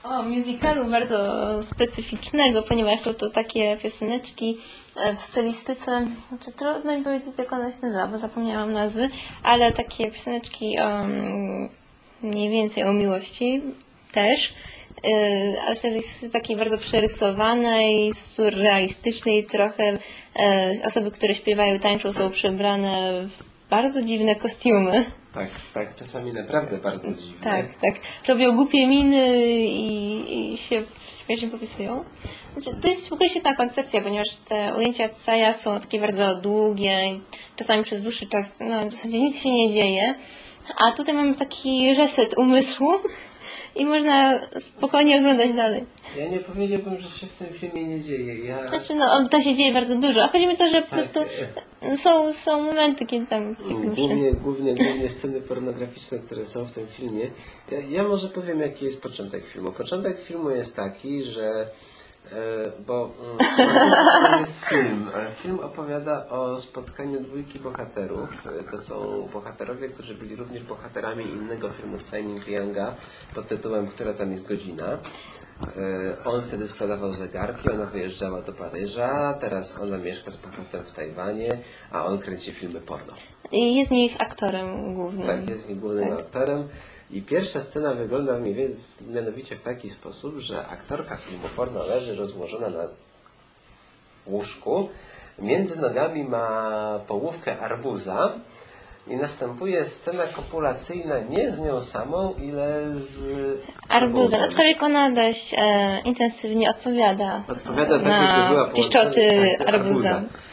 O, 0.05 0.23
musicalu 0.23 0.91
bardzo 0.91 1.19
specyficznego, 1.63 2.63
ponieważ 2.63 3.01
są 3.01 3.15
to 3.15 3.31
takie 3.31 3.77
pioseneczki 3.83 4.59
e, 4.97 5.17
w 5.17 5.21
stylistyce, 5.21 6.07
znaczy 6.29 6.53
trudno 6.57 6.99
mi 6.99 7.05
powiedzieć 7.05 7.39
jak 7.39 7.53
ona 7.53 7.73
się 7.73 7.79
nazywa, 7.83 8.07
bo 8.07 8.19
zapomniałam 8.19 8.73
nazwy, 8.73 9.09
ale 9.43 9.73
takie 9.73 10.11
pioseneczki 10.11 10.79
o, 10.79 11.05
mniej 12.23 12.51
więcej 12.51 12.85
o 12.85 12.93
miłości 12.93 13.63
też, 14.13 14.55
e, 15.05 15.63
ale 15.63 15.75
w 15.75 15.79
stylistyce 15.79 16.31
takiej 16.31 16.57
bardzo 16.57 16.79
przerysowanej, 16.79 18.13
surrealistycznej 18.13 19.45
trochę. 19.45 19.99
E, 20.37 20.73
Osoby, 20.85 21.11
które 21.11 21.35
śpiewają 21.35 21.79
tańczą 21.79 22.13
są 22.13 22.31
przebrane 22.31 23.23
w 23.29 23.43
bardzo 23.71 24.03
dziwne 24.03 24.37
kostiumy. 24.37 25.05
Tak, 25.35 25.49
tak, 25.75 25.95
czasami 25.95 26.33
naprawdę 26.33 26.79
bardzo 26.79 27.15
dziwne. 27.15 27.45
Tak, 27.45 27.75
tak. 27.75 27.95
Robią 28.29 28.57
głupie 28.57 28.87
miny 28.87 29.39
i, 29.67 30.53
i 30.53 30.57
się 30.57 30.83
śmiesznie 31.27 31.49
popisują. 31.49 32.05
Znaczy, 32.57 32.81
to 32.81 32.89
jest 32.89 33.09
w 33.09 33.13
ogóle 33.13 33.29
świetna 33.29 33.57
koncepcja, 33.57 34.03
ponieważ 34.03 34.37
te 34.37 34.75
ujęcia 34.77 35.09
Caja 35.27 35.53
są 35.53 35.81
takie 35.81 36.01
bardzo 36.01 36.41
długie 36.41 37.15
i 37.15 37.21
czasami 37.57 37.83
przez 37.83 38.03
dłuższy 38.03 38.27
czas 38.27 38.59
no, 38.61 38.81
w 38.89 38.93
zasadzie 38.93 39.21
nic 39.21 39.43
się 39.43 39.51
nie 39.53 39.71
dzieje. 39.71 40.15
A 40.77 40.93
tutaj 40.93 41.15
mamy 41.15 41.35
taki 41.35 41.95
reset 41.95 42.39
umysłu 42.39 42.89
i 43.77 43.87
można 43.87 44.41
spokojnie 44.59 45.19
oglądać 45.19 45.53
dalej. 45.53 45.85
Ja 46.17 46.29
nie 46.29 46.39
powiedziałbym, 46.39 47.01
że 47.01 47.11
się 47.11 47.27
w 47.27 47.35
tym 47.35 47.49
filmie 47.49 47.85
nie 47.85 48.01
dzieje. 48.01 48.45
Ja... 48.45 48.69
Znaczy, 48.69 48.95
no, 48.95 49.29
to 49.29 49.41
się 49.41 49.55
dzieje 49.55 49.73
bardzo 49.73 49.99
dużo. 49.99 50.25
A 50.25 50.29
chodzi 50.29 50.47
mi 50.47 50.55
o 50.55 50.57
to, 50.57 50.69
że 50.69 50.83
po 50.83 50.87
Tak, 50.87 50.99
prostu 50.99 51.21
e, 51.83 51.97
są, 51.97 52.33
są 52.33 52.63
momenty, 52.63 53.07
kiedy 53.07 53.27
tam 53.27 53.57
taki 53.57 53.75
Głównie, 53.75 54.33
głównie, 54.33 54.75
głównie 54.75 55.09
sceny 55.09 55.41
pornograficzne, 55.41 56.19
które 56.19 56.47
są 56.47 56.65
w 56.65 56.71
tym 56.71 56.87
filmie. 56.87 57.31
Ja, 57.71 57.79
ja 57.91 58.03
może 58.03 58.29
powiem, 58.29 58.61
jaki 58.61 58.85
jest 58.85 59.03
początek 59.03 59.47
filmu. 59.47 59.73
Początek 59.73 60.21
filmu 60.21 60.51
jest 60.51 60.77
taki, 60.77 61.23
że 61.23 61.43
e, 61.43 61.69
bo 62.87 63.11
mm, 63.21 63.39
to 64.33 64.39
jest 64.41 64.65
film. 64.65 65.09
E, 65.15 65.31
Film 65.33 65.61
opowiada 65.61 66.29
o 66.29 66.57
spotkaniu 66.57 67.21
dwójki 67.21 67.59
bohaterów. 67.59 68.29
E, 68.61 68.71
To 68.71 68.79
są 68.79 69.29
bohaterowie, 69.33 69.89
którzy 69.89 70.15
byli 70.15 70.37
również 70.37 70.63
bohaterami 70.63 71.25
innego 71.25 71.69
filmu 71.69 72.01
Simon 72.01 72.41
Younga 72.47 72.95
pod 73.35 73.49
tytułem 73.49 73.87
Która 73.87 74.13
tam 74.15 74.31
jest 74.31 74.49
godzina. 74.49 74.87
E, 74.89 76.25
On 76.25 76.43
wtedy 76.43 76.69
sprzedawał 76.69 77.13
zegarki, 77.13 77.71
ona 77.71 77.85
wyjeżdżała 77.87 78.43
do 78.43 78.53
Paryża, 78.53 79.35
teraz 79.41 79.81
ona 79.81 79.99
mieszka 79.99 80.31
z 80.31 80.37
powrotem 80.37 80.85
w 80.85 80.93
Tajwanie, 80.93 81.59
a 81.93 82.05
on 82.05 82.19
kręci 82.19 82.53
filmy 82.53 82.81
porno. 82.81 83.13
I 83.53 83.77
jest 83.77 83.89
z 83.89 83.91
nich 83.91 84.17
aktorem 84.21 84.95
głównym. 84.95 85.27
Tak, 85.27 85.49
jest 85.49 85.75
głównym 85.75 86.13
aktorem. 86.13 86.69
I 87.11 87.23
pierwsza 87.23 87.61
scena 87.61 87.95
wygląda 87.95 88.39
mniej 88.39 88.55
więcej, 88.55 88.85
mianowicie 89.11 89.57
w 89.57 89.63
taki 89.63 89.91
sposób, 89.91 90.39
że 90.39 90.67
aktorka 90.67 91.17
filmu 91.17 91.49
porno 91.57 91.85
leży 91.87 92.17
rozłożona 92.17 92.69
na 92.71 92.89
łóżku. 94.27 94.89
Między 95.39 95.81
nogami 95.81 96.25
ma 96.25 96.71
połówkę 97.07 97.59
arbuza 97.59 98.33
i 99.07 99.17
następuje 99.17 99.85
scena 99.85 100.23
kopulacyjna 100.27 101.19
nie 101.19 101.51
z 101.51 101.59
nią 101.59 101.83
samą, 101.83 102.35
ile 102.43 102.81
z 102.95 103.31
Arbuzem, 103.89 104.43
aczkolwiek 104.43 104.83
ona 104.83 105.11
dość 105.11 105.55
e, 105.59 106.01
intensywnie 106.05 106.71
odpowiada, 106.71 107.43
Odpowiada 107.49 107.95
tak, 107.95 108.03
na 108.05 108.39
jakby 108.39 108.55
była 108.55 108.69
pieszczoty 108.71 109.21
połączona- 109.21 109.59
tak, 109.59 109.69
arbuza. 109.75 110.11
E, 110.17 110.48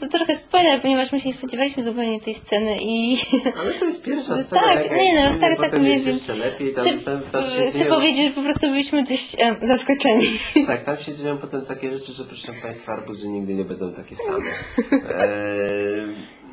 To 0.00 0.08
trochę 0.08 0.36
spoiler, 0.36 0.80
ponieważ 0.82 1.12
my 1.12 1.20
się 1.20 1.28
nie 1.28 1.34
spodziewaliśmy 1.34 1.82
zupełnie 1.82 2.20
tej 2.20 2.34
sceny 2.34 2.76
i 2.82 3.16
Ale 3.60 3.72
to 3.72 3.84
jest 3.84 4.02
pierwsza 4.02 4.36
No 4.36 4.42
scena, 4.42 4.62
tak, 4.62 4.90
nie 4.96 5.14
no, 5.14 5.30
tak, 5.30 5.40
tak, 5.40 5.56
potem 5.70 5.86
jest 5.86 5.98
mówię, 6.06 6.12
jeszcze 6.12 6.34
lepiej, 6.34 6.74
tam, 6.74 6.84
chcę, 6.84 6.98
tam, 6.98 7.20
tam 7.32 7.50
się 7.50 7.68
chcę 7.68 7.78
dzieją, 7.78 7.90
powiedzieć, 7.94 8.24
że 8.28 8.30
po 8.30 8.42
prostu 8.42 8.66
byliśmy 8.68 9.02
dość 9.02 9.36
e, 9.40 9.56
zaskoczeni. 9.66 10.26
tak, 10.66 10.84
tam 10.84 10.98
się 10.98 11.14
dzieją 11.14 11.38
potem 11.38 11.64
takie 11.64 11.90
rzeczy, 11.90 12.12
że 12.12 12.24
proszę 12.24 12.52
Państwa, 12.62 12.92
arbuzy 12.92 13.28
nigdy 13.28 13.54
nie 13.54 13.64
będą 13.64 13.92
takie 13.92 14.16
same. 14.16 14.44
E, 14.92 15.30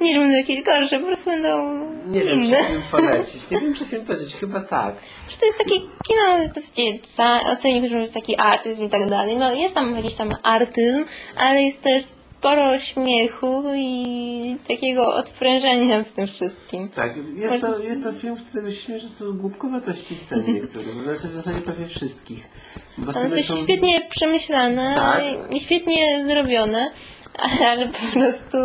Nie, 0.01 0.13
że 0.13 0.19
będą 0.19 0.35
jakieś 0.37 0.63
gorsze, 0.63 0.99
po 0.99 1.05
prostu 1.05 1.29
będą 1.29 1.79
nie 2.07 2.19
wiem, 2.23 2.39
czy 2.39 2.45
inne. 2.47 2.63
film 2.63 2.81
polecić, 2.91 3.51
nie 3.51 3.59
wiem, 3.59 3.73
czy 3.73 3.85
film 3.85 4.05
polecić, 4.05 4.35
chyba 4.35 4.59
tak. 4.61 4.95
Że 5.29 5.37
to 5.37 5.45
jest 5.45 5.57
takie 5.57 5.75
kino, 5.79 6.49
to 6.53 6.59
jest 6.59 7.15
ca- 7.15 7.41
oceni 7.51 7.73
niektórzy, 7.73 7.93
że 7.95 7.99
jest 8.01 8.13
taki 8.13 8.35
artyzm 8.39 8.85
i 8.85 8.89
tak 8.89 9.09
dalej. 9.09 9.37
No 9.37 9.53
jest 9.53 9.75
tam 9.75 9.95
jakiś 9.95 10.15
tam 10.15 10.29
artyzm, 10.43 11.05
ale 11.37 11.61
jest 11.63 11.81
też 11.81 12.03
sporo 12.47 12.77
śmiechu 12.77 13.63
i 13.75 14.57
takiego 14.67 15.15
odprężenia 15.15 16.03
w 16.03 16.11
tym 16.11 16.27
wszystkim. 16.27 16.89
Tak, 16.89 17.17
jest 17.35 17.61
to, 17.61 17.79
jest 17.79 18.03
to 18.03 18.11
film, 18.11 18.35
w 18.35 18.49
którym 18.49 18.71
śmieszy 18.71 19.07
to 19.19 19.27
z 19.27 19.31
głupkowatości 19.31 20.15
scen 20.15 20.43
niektórych, 20.53 21.03
znaczy 21.03 21.27
w 21.27 21.35
zasadzie 21.35 21.61
prawie 21.61 21.85
wszystkich. 21.85 22.49
Bo 22.97 23.11
One 23.19 23.29
są 23.29 23.55
są 23.55 23.63
świetnie 23.63 24.07
przemyślane 24.09 24.95
Tak. 24.97 25.23
i 25.55 25.59
świetnie 25.59 26.25
zrobione, 26.25 26.91
ale 27.67 27.87
po 27.87 28.19
prostu 28.19 28.57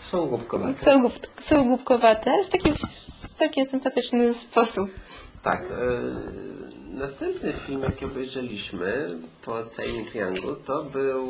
są 0.00 0.26
głupkowate. 0.26 0.84
są, 0.84 1.00
głup, 1.00 1.14
są 1.40 1.64
głupkowate 1.64 2.44
w 2.44 2.48
taki 2.48 2.72
w 2.72 3.34
całkiem 3.34 3.64
sympatyczny 3.64 4.34
sposób. 4.34 4.90
Tak. 5.42 5.60
E, 5.60 6.59
następny 7.00 7.52
film, 7.52 7.82
jaki 7.82 8.04
obejrzeliśmy 8.04 9.18
po 9.44 9.54
Oceanie 9.54 10.04
Triangu, 10.04 10.54
to 10.66 10.84
był 10.84 11.26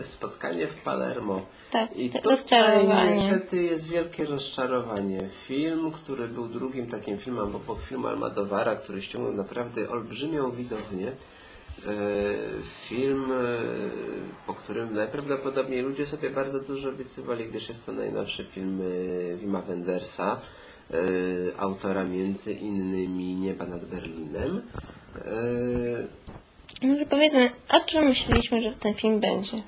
e, 0.00 0.04
Spotkanie 0.04 0.66
w 0.66 0.74
Palermo. 0.76 1.42
Tak, 1.70 1.96
I 1.96 2.10
rozczarowanie. 2.24 3.10
niestety 3.10 3.62
jest 3.62 3.88
wielkie 3.88 4.24
rozczarowanie. 4.24 5.28
Film, 5.46 5.90
który 5.90 6.28
był 6.28 6.48
drugim 6.48 6.86
takim 6.86 7.18
filmem, 7.18 7.56
obok 7.56 7.82
filmu 7.82 8.06
Almadowara, 8.08 8.76
który 8.76 9.02
ściągnął 9.02 9.32
naprawdę 9.34 9.88
olbrzymią 9.90 10.50
widownię. 10.50 11.06
E, 11.08 11.92
Film, 12.62 13.32
e, 13.32 13.36
po 14.46 14.54
którym 14.54 14.94
najprawdopodobniej 14.94 15.82
ludzie 15.82 16.06
sobie 16.06 16.30
bardzo 16.30 16.60
dużo 16.60 16.88
obiecywali, 16.88 17.44
gdyż 17.44 17.68
jest 17.68 17.86
to 17.86 17.92
najnowszy 17.92 18.44
film 18.44 18.80
Wima 19.36 19.62
Wendersa, 19.62 20.40
autora 21.58 22.04
między 22.04 22.52
innymi 22.52 23.34
Nieba 23.34 23.66
nad 23.66 23.84
Berlinem. 23.84 24.62
E, 26.82 26.86
Może 26.86 27.06
powiedzmy, 27.06 27.50
o 27.72 27.80
czym 27.86 28.04
myśleliśmy, 28.04 28.60
że 28.60 28.72
ten 28.72 28.94
film 28.94 29.20
będzie? 29.20 29.62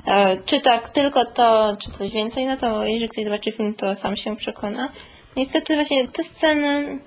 E, 0.07 0.37
Czy 0.47 0.61
tak 0.61 0.91
tylko 0.91 1.25
to, 1.25 1.73
czy 1.79 1.91
coś 1.91 2.11
więcej, 2.13 2.47
no 2.47 2.57
to 2.57 2.85
jeżeli 2.85 3.09
ktoś 3.09 3.25
zobaczy 3.25 3.53
film, 3.53 3.75
to 3.75 3.95
sam 3.95 4.17
się 4.17 4.37
przekona. 4.37 4.89
Niestety 5.37 5.75
właśnie 5.75 6.09
te 6.09 6.25
sceny 6.25 6.99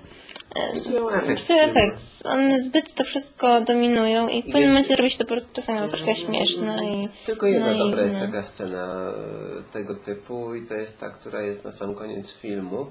e, 0.56 0.72
Psują 0.74 1.10
efekt. 1.10 1.40
psują 1.40 1.58
efekt. 1.58 1.96
One 2.24 2.62
zbyt 2.62 2.94
to 2.94 3.04
wszystko 3.04 3.60
dominują 3.60 4.28
i 4.28 4.42
w 4.42 4.46
pewnym 4.46 4.68
momencie 4.68 4.96
robi 4.96 5.10
się 5.10 5.18
to 5.18 5.24
po 5.24 5.28
prostu 5.30 5.52
czasami 5.52 5.88
trochę 5.90 6.14
śmieszne 6.14 6.84
i 6.90 7.08
Tylko 7.26 7.46
jedna 7.46 7.66
naiwne. 7.66 7.84
dobra 7.84 8.02
jest 8.02 8.18
taka 8.18 8.42
scena 8.42 9.12
e, 9.58 9.72
tego 9.72 9.94
typu 9.94 10.54
i 10.54 10.66
to 10.66 10.74
jest 10.74 11.00
ta, 11.00 11.10
która 11.10 11.42
jest 11.42 11.64
na 11.64 11.72
sam 11.72 11.94
koniec 11.94 12.32
filmu. 12.32 12.86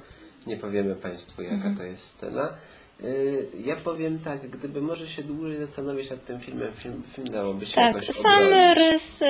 Nie 0.47 0.57
powiemy 0.57 0.95
Państwu, 0.95 1.41
jaka 1.41 1.55
Mhm. 1.55 1.77
to 1.77 1.83
jest 1.83 2.03
scena. 2.03 2.53
Y, 3.03 3.47
Ja 3.65 3.75
powiem 3.75 4.19
tak, 4.19 4.49
gdyby 4.49 4.81
może 4.81 5.07
się 5.07 5.23
dłużej 5.23 5.57
zastanowić 5.57 6.09
nad 6.09 6.25
tym 6.25 6.39
filmem, 6.39 6.73
film, 6.73 7.03
film 7.11 7.27
dałoby 7.27 7.65
się 7.65 7.75
Tak, 7.75 8.03
sam 8.03 8.43
obronić. 8.45 8.77
rys 8.77 9.21
y, 9.21 9.25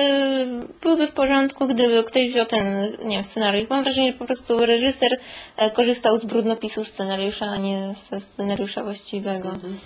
byłby 0.82 1.06
w 1.06 1.12
porządku, 1.12 1.66
gdyby 1.66 2.04
ktoś 2.04 2.30
wziął 2.30 2.46
ten, 2.46 2.92
nie 3.04 3.14
wiem, 3.16 3.24
scenariusz. 3.24 3.70
Mam 3.70 3.82
wrażenie, 3.84 4.12
że 4.12 4.18
po 4.18 4.24
prostu 4.24 4.58
reżyser 4.66 5.18
e, 5.56 5.70
korzystał 5.70 6.16
z 6.16 6.24
brudnopisu 6.24 6.84
scenariusza, 6.84 7.46
a 7.46 7.56
nie 7.56 7.94
ze 7.94 8.20
scenariusza 8.20 8.82
właściwego. 8.84 9.48
Mhm. 9.48 9.78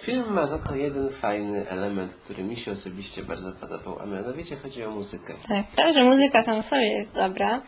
Film 0.00 0.32
ma 0.32 0.46
za 0.46 0.58
to 0.58 0.74
jeden 0.74 1.10
fajny 1.10 1.68
element, 1.68 2.14
który 2.14 2.42
mi 2.44 2.56
się 2.56 2.70
osobiście 2.72 3.22
bardzo 3.22 3.52
podobał, 3.52 3.98
a 4.02 4.06
mianowicie 4.06 4.56
chodzi 4.56 4.84
o 4.84 4.90
muzykę. 4.90 5.34
Tak, 5.48 5.64
tak, 5.76 5.94
że 5.94 6.04
muzyka 6.04 6.42
sama 6.42 6.62
w 6.62 6.66
sobie 6.66 6.86
jest 6.86 7.14
dobra. 7.14 7.62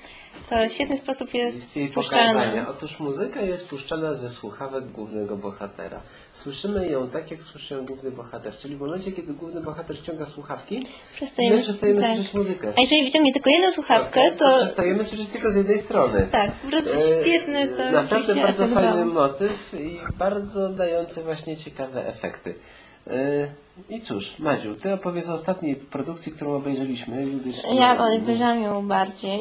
To 0.51 0.57
w 0.69 0.73
świetny 0.73 0.97
sposób 0.97 1.35
jest 1.35 1.79
pokazania. 1.95 2.67
Otóż 2.69 3.01
muzyka 3.01 3.41
jest 3.41 3.69
puszczana 3.69 4.15
ze 4.15 4.31
słuchawek 4.31 4.91
głównego 4.91 5.37
bohatera. 5.37 6.01
Słyszymy 6.33 6.89
ją 6.89 7.11
tak, 7.11 7.31
jak 7.31 7.43
słyszy 7.43 7.75
ją 7.75 7.87
główny 7.87 8.11
bohater. 8.11 8.57
Czyli 8.57 8.77
w 8.77 8.81
momencie, 8.81 9.13
kiedy 9.13 9.33
główny 9.33 9.61
bohater 9.61 9.97
ściąga 9.97 10.27
słuchawki, 10.27 10.83
Przestajemy, 11.15 11.57
my 11.57 11.63
przestajemy 11.63 12.01
tak. 12.01 12.15
słyszeć 12.15 12.35
muzykę. 12.35 12.73
A 12.77 12.81
jeżeli 12.81 13.05
wyciągnie 13.05 13.33
tylko 13.33 13.51
jedną 13.51 13.73
słuchawkę, 13.73 14.33
to 14.33 14.39
to 14.39 14.65
przestajemy 14.65 15.05
słyszeć 15.05 15.29
tylko 15.29 15.51
z 15.51 15.57
jednej 15.57 15.79
strony. 15.79 16.27
tak, 16.31 16.53
po 16.53 16.69
prostu 16.69 16.93
E, 16.93 16.99
świetne 16.99 17.69
to 17.69 17.91
Naprawdę 17.93 18.35
bardzo 18.35 18.67
fajny 18.67 19.05
motyw 19.05 19.75
i 19.81 20.01
bardzo 20.19 20.69
dający 20.69 21.23
właśnie 21.23 21.57
ciekawe 21.57 22.07
efekty. 22.07 22.55
E, 23.07 23.13
I 23.89 24.01
cóż, 24.01 24.39
Madziu, 24.39 24.75
ty 24.75 24.93
opowiedz 24.93 25.29
o 25.29 25.35
ostatniej 25.35 25.77
produkcji, 25.77 26.33
którą 26.33 26.55
obejrzeliśmy. 26.57 27.25
gdyż 27.27 27.57
Ja 27.75 27.95
nie- 27.95 28.23
obejrzałam 28.23 28.63
ją 28.63 28.89
bardziej. 28.89 29.41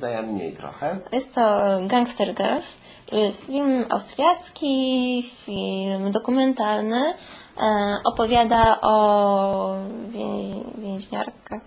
Daję 0.00 0.22
mniej 0.22 0.52
trochę. 0.52 0.98
Jest 1.12 1.34
to 1.34 1.40
Gangster 1.86 2.34
Girls, 2.34 2.76
y, 3.12 3.32
film 3.46 3.84
austriacki, 3.90 5.22
film 5.46 6.10
dokumentalny. 6.10 7.14
E, 7.62 7.96
opowiada 8.04 8.78
o 8.80 9.76
wię- 10.08 10.64
więźniarkach. 10.82 11.60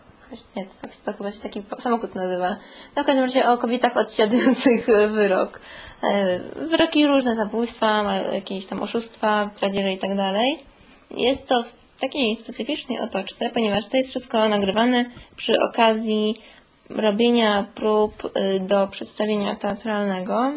Nie, 0.55 0.65
to, 0.65 0.71
tak- 0.81 0.95
to 1.05 1.13
chyba 1.13 1.31
się 1.31 1.39
taki 1.39 1.63
samochód 1.79 2.15
nazywa. 2.15 2.55
No, 2.95 3.03
w 3.03 3.05
każdym 3.05 3.23
razie 3.23 3.45
o 3.49 3.57
kobietach 3.57 3.97
odsiadujących 3.97 4.85
wyrok. 5.15 5.61
E, 6.03 6.39
wyroki 6.67 7.07
różne, 7.07 7.35
zabójstwa, 7.35 8.03
jakieś 8.13 8.65
tam 8.65 8.81
oszustwa, 8.81 9.49
kradzieże 9.59 9.91
i 9.93 9.97
tak 9.99 10.15
dalej. 10.17 10.63
Jest 11.11 11.47
to 11.47 11.63
w 11.63 11.99
takiej 11.99 12.35
specyficznej 12.35 12.99
otoczce, 12.99 13.49
ponieważ 13.49 13.87
to 13.87 13.97
jest 13.97 14.09
wszystko 14.09 14.49
nagrywane 14.49 15.05
przy 15.35 15.61
okazji 15.61 16.41
robienia 16.89 17.65
prób 17.75 18.25
y, 18.25 18.59
do 18.59 18.87
przedstawienia 18.87 19.55
teatralnego. 19.55 20.51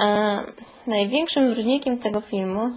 E, 0.00 0.38
Największym 0.86 1.48
wyróżnikiem 1.48 1.98
tego 1.98 2.20
filmu 2.20 2.66
y, 2.66 2.70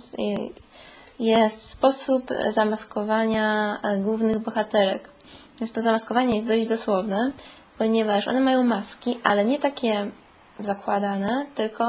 jest 1.19 1.69
sposób 1.69 2.29
zamaskowania 2.49 3.77
e, 3.83 3.97
głównych 3.97 4.39
bohaterek. 4.39 5.09
Więc 5.59 5.71
to 5.71 5.81
zamaskowanie 5.81 6.35
jest 6.35 6.47
dość 6.47 6.67
dosłowne, 6.67 7.31
ponieważ 7.77 8.27
one 8.27 8.41
mają 8.41 8.63
maski, 8.63 9.19
ale 9.23 9.45
nie 9.45 9.59
takie 9.59 10.11
zakładane, 10.59 11.45
tylko 11.55 11.85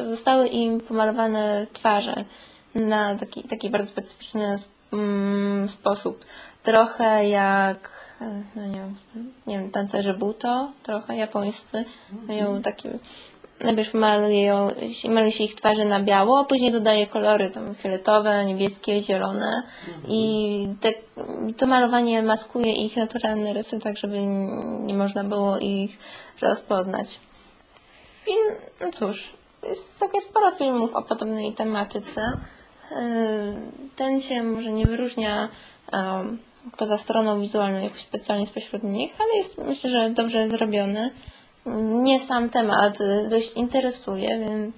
zostały 0.00 0.48
im 0.48 0.80
pomalowane 0.80 1.66
twarze 1.72 2.24
na 2.78 3.14
taki, 3.14 3.42
taki 3.42 3.70
bardzo 3.70 3.88
specyficzny 3.88 4.56
mm, 4.92 5.68
sposób. 5.68 6.24
Trochę 6.62 7.28
jak, 7.28 7.90
no 8.56 8.66
nie 8.66 8.72
wiem, 8.72 8.96
nie 9.46 9.58
wiem, 9.58 9.70
tancerze 9.70 10.14
buto, 10.14 10.70
trochę 10.82 11.16
japońscy, 11.16 11.84
mają 12.28 12.62
takie 12.62 12.98
najpierw 13.60 13.94
maluje, 13.94 14.68
maluje 15.08 15.32
się 15.32 15.44
ich 15.44 15.54
twarze 15.54 15.84
na 15.84 16.00
biało, 16.00 16.38
a 16.38 16.44
później 16.44 16.72
dodaje 16.72 17.06
kolory 17.06 17.50
tam 17.50 17.74
fioletowe, 17.74 18.44
niebieskie, 18.44 19.00
zielone 19.00 19.62
i 20.08 20.68
te, 20.80 20.92
to 21.56 21.66
malowanie 21.66 22.22
maskuje 22.22 22.72
ich 22.72 22.96
naturalne 22.96 23.52
rysy, 23.52 23.78
tak 23.78 23.96
żeby 23.96 24.18
nie 24.80 24.94
można 24.94 25.24
było 25.24 25.58
ich 25.58 25.98
rozpoznać. 26.42 27.20
Film, 28.24 28.54
no 28.80 28.90
cóż, 28.92 29.34
jest 29.62 29.98
całkiem 29.98 30.20
sporo 30.20 30.52
filmów 30.52 30.94
o 30.94 31.02
podobnej 31.02 31.52
tematyce. 31.52 32.32
Yy, 32.90 32.96
Ten 33.96 34.20
się 34.20 34.42
może 34.42 34.72
nie 34.72 34.86
wyróżnia 34.86 35.48
poza 36.76 36.98
stroną 36.98 37.40
wizualną 37.40 37.80
jakoś 37.80 38.00
specjalnie 38.00 38.46
spośród 38.46 38.82
nich, 38.82 39.16
ale 39.20 39.36
jest 39.36 39.58
myślę, 39.58 39.90
że 39.90 40.10
dobrze 40.10 40.48
zrobiony. 40.48 41.10
Mnie 41.66 42.20
sam 42.20 42.50
temat 42.50 43.00
y, 43.00 43.28
dość 43.28 43.56
interesuje, 43.56 44.38
więc 44.38 44.74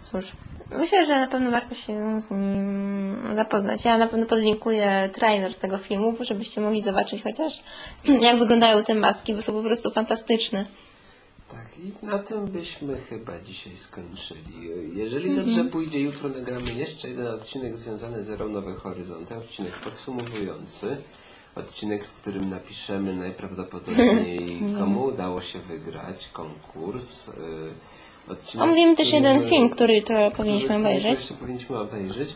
cóż, 0.00 0.32
myślę, 0.78 1.06
że 1.06 1.20
na 1.20 1.26
pewno 1.26 1.50
warto 1.50 1.74
się 1.74 2.20
z 2.20 2.30
nim 2.30 3.30
zapoznać. 3.32 3.84
Ja 3.84 3.98
na 3.98 4.06
pewno 4.06 4.26
podlinkuję 4.26 5.10
trailer 5.12 5.54
tego 5.54 5.78
filmu, 5.78 6.14
żebyście 6.20 6.60
mogli 6.60 6.80
zobaczyć 6.80 7.22
chociaż 7.22 7.62
jak 8.20 8.38
wyglądają 8.38 8.84
te 8.84 8.94
maski, 8.94 9.34
bo 9.34 9.42
są 9.42 9.52
po 9.52 9.62
prostu 9.62 9.90
fantastyczne. 9.90 10.64
Tak, 11.50 11.66
i 11.78 12.06
na 12.06 12.18
tym 12.18 12.46
byśmy 12.46 12.96
chyba 13.00 13.40
dzisiaj 13.40 13.76
skończyli. 13.76 14.70
Jeżeli 14.94 15.36
dobrze 15.36 15.64
pójdzie, 15.64 16.00
jutro 16.00 16.28
nagramy 16.28 16.72
jeszcze 16.76 17.08
jeden 17.08 17.26
odcinek 17.26 17.78
związany 17.78 18.24
z 18.24 18.30
Erą 18.30 18.48
Nowe 18.48 18.74
Horyzonty, 18.74 19.36
odcinek 19.36 19.72
podsumowujący. 19.84 20.96
Odcinek, 21.54 22.04
w 22.04 22.12
którym 22.12 22.50
napiszemy 22.50 23.14
najprawdopodobniej, 23.16 24.60
komu 24.78 25.04
udało 25.04 25.40
się 25.40 25.58
wygrać 25.58 26.28
konkurs. 26.32 27.28
y, 27.28 27.32
Odcinek, 28.28 28.64
Omówimy 28.64 28.96
też 28.96 29.12
jeden 29.12 29.42
film, 29.42 29.70
który 29.70 30.02
to 30.02 30.30
powinniśmy 30.30 30.68
który 30.68 30.80
obejrzeć. 30.80 31.12
Jeszcze 31.12 31.34
powinniśmy 31.34 31.78
obejrzeć. 31.78 32.34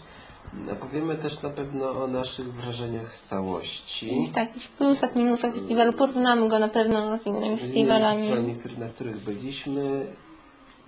A 0.73 0.75
Powiemy 0.75 1.17
też 1.17 1.43
na 1.43 1.51
pewno 1.51 1.91
o 1.91 2.07
naszych 2.07 2.53
wrażeniach 2.53 3.13
z 3.13 3.23
całości. 3.23 4.31
Tak, 4.35 4.49
jakichś 4.49 4.69
plusach, 4.69 5.17
minusach 5.17 5.53
festiwalu. 5.55 5.93
Porównamy 5.93 6.49
go 6.49 6.59
na 6.59 6.69
pewno 6.69 7.19
z 7.19 7.27
innymi 7.27 7.57
festiwalami. 7.57 8.17
Festiwalami, 8.17 8.57
który- 8.57 8.79
na 8.79 8.89
których 8.89 9.17
byliśmy. 9.17 10.07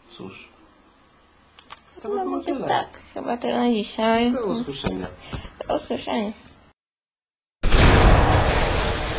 Cóż. 0.08 0.48
To 2.02 2.08
by 2.08 2.14
No 2.14 2.22
było 2.22 2.36
będzie 2.36 2.52
tyle. 2.54 2.68
tak, 2.68 3.00
chyba 3.14 3.36
tyle 3.36 3.58
na 3.58 3.70
dzisiaj. 3.70 4.32
Do 4.32 4.40
usłyszenia. 4.46 5.06
Do 5.68 5.74
usłyszenia. 5.76 6.32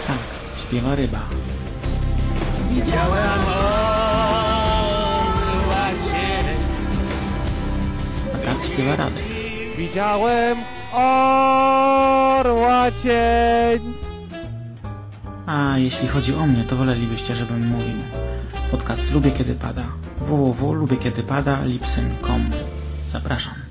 Tak, 0.08 0.18
śpiewa 0.68 0.96
ryba. 0.96 1.30
Widziałem 2.72 3.42
orła. 3.42 3.86
A 8.34 8.38
tak 8.46 8.66
śpiewa 8.66 8.96
Radek. 8.96 9.35
Widziałem 9.78 10.58
orła 10.94 12.92
cień. 13.04 13.80
A 15.46 15.78
jeśli 15.78 16.08
chodzi 16.08 16.36
o 16.36 16.46
mnie, 16.46 16.64
to 16.64 16.76
wolelibyście, 16.76 17.36
żebym 17.36 17.68
mówił. 17.68 17.98
Podcast 18.72 19.14
Lubię 19.14 19.32
Kiedy 19.32 19.56
Pada. 19.56 19.84
www.lubiekiedypada.lipsyn.com 20.18 22.42
Zapraszam. 23.08 23.65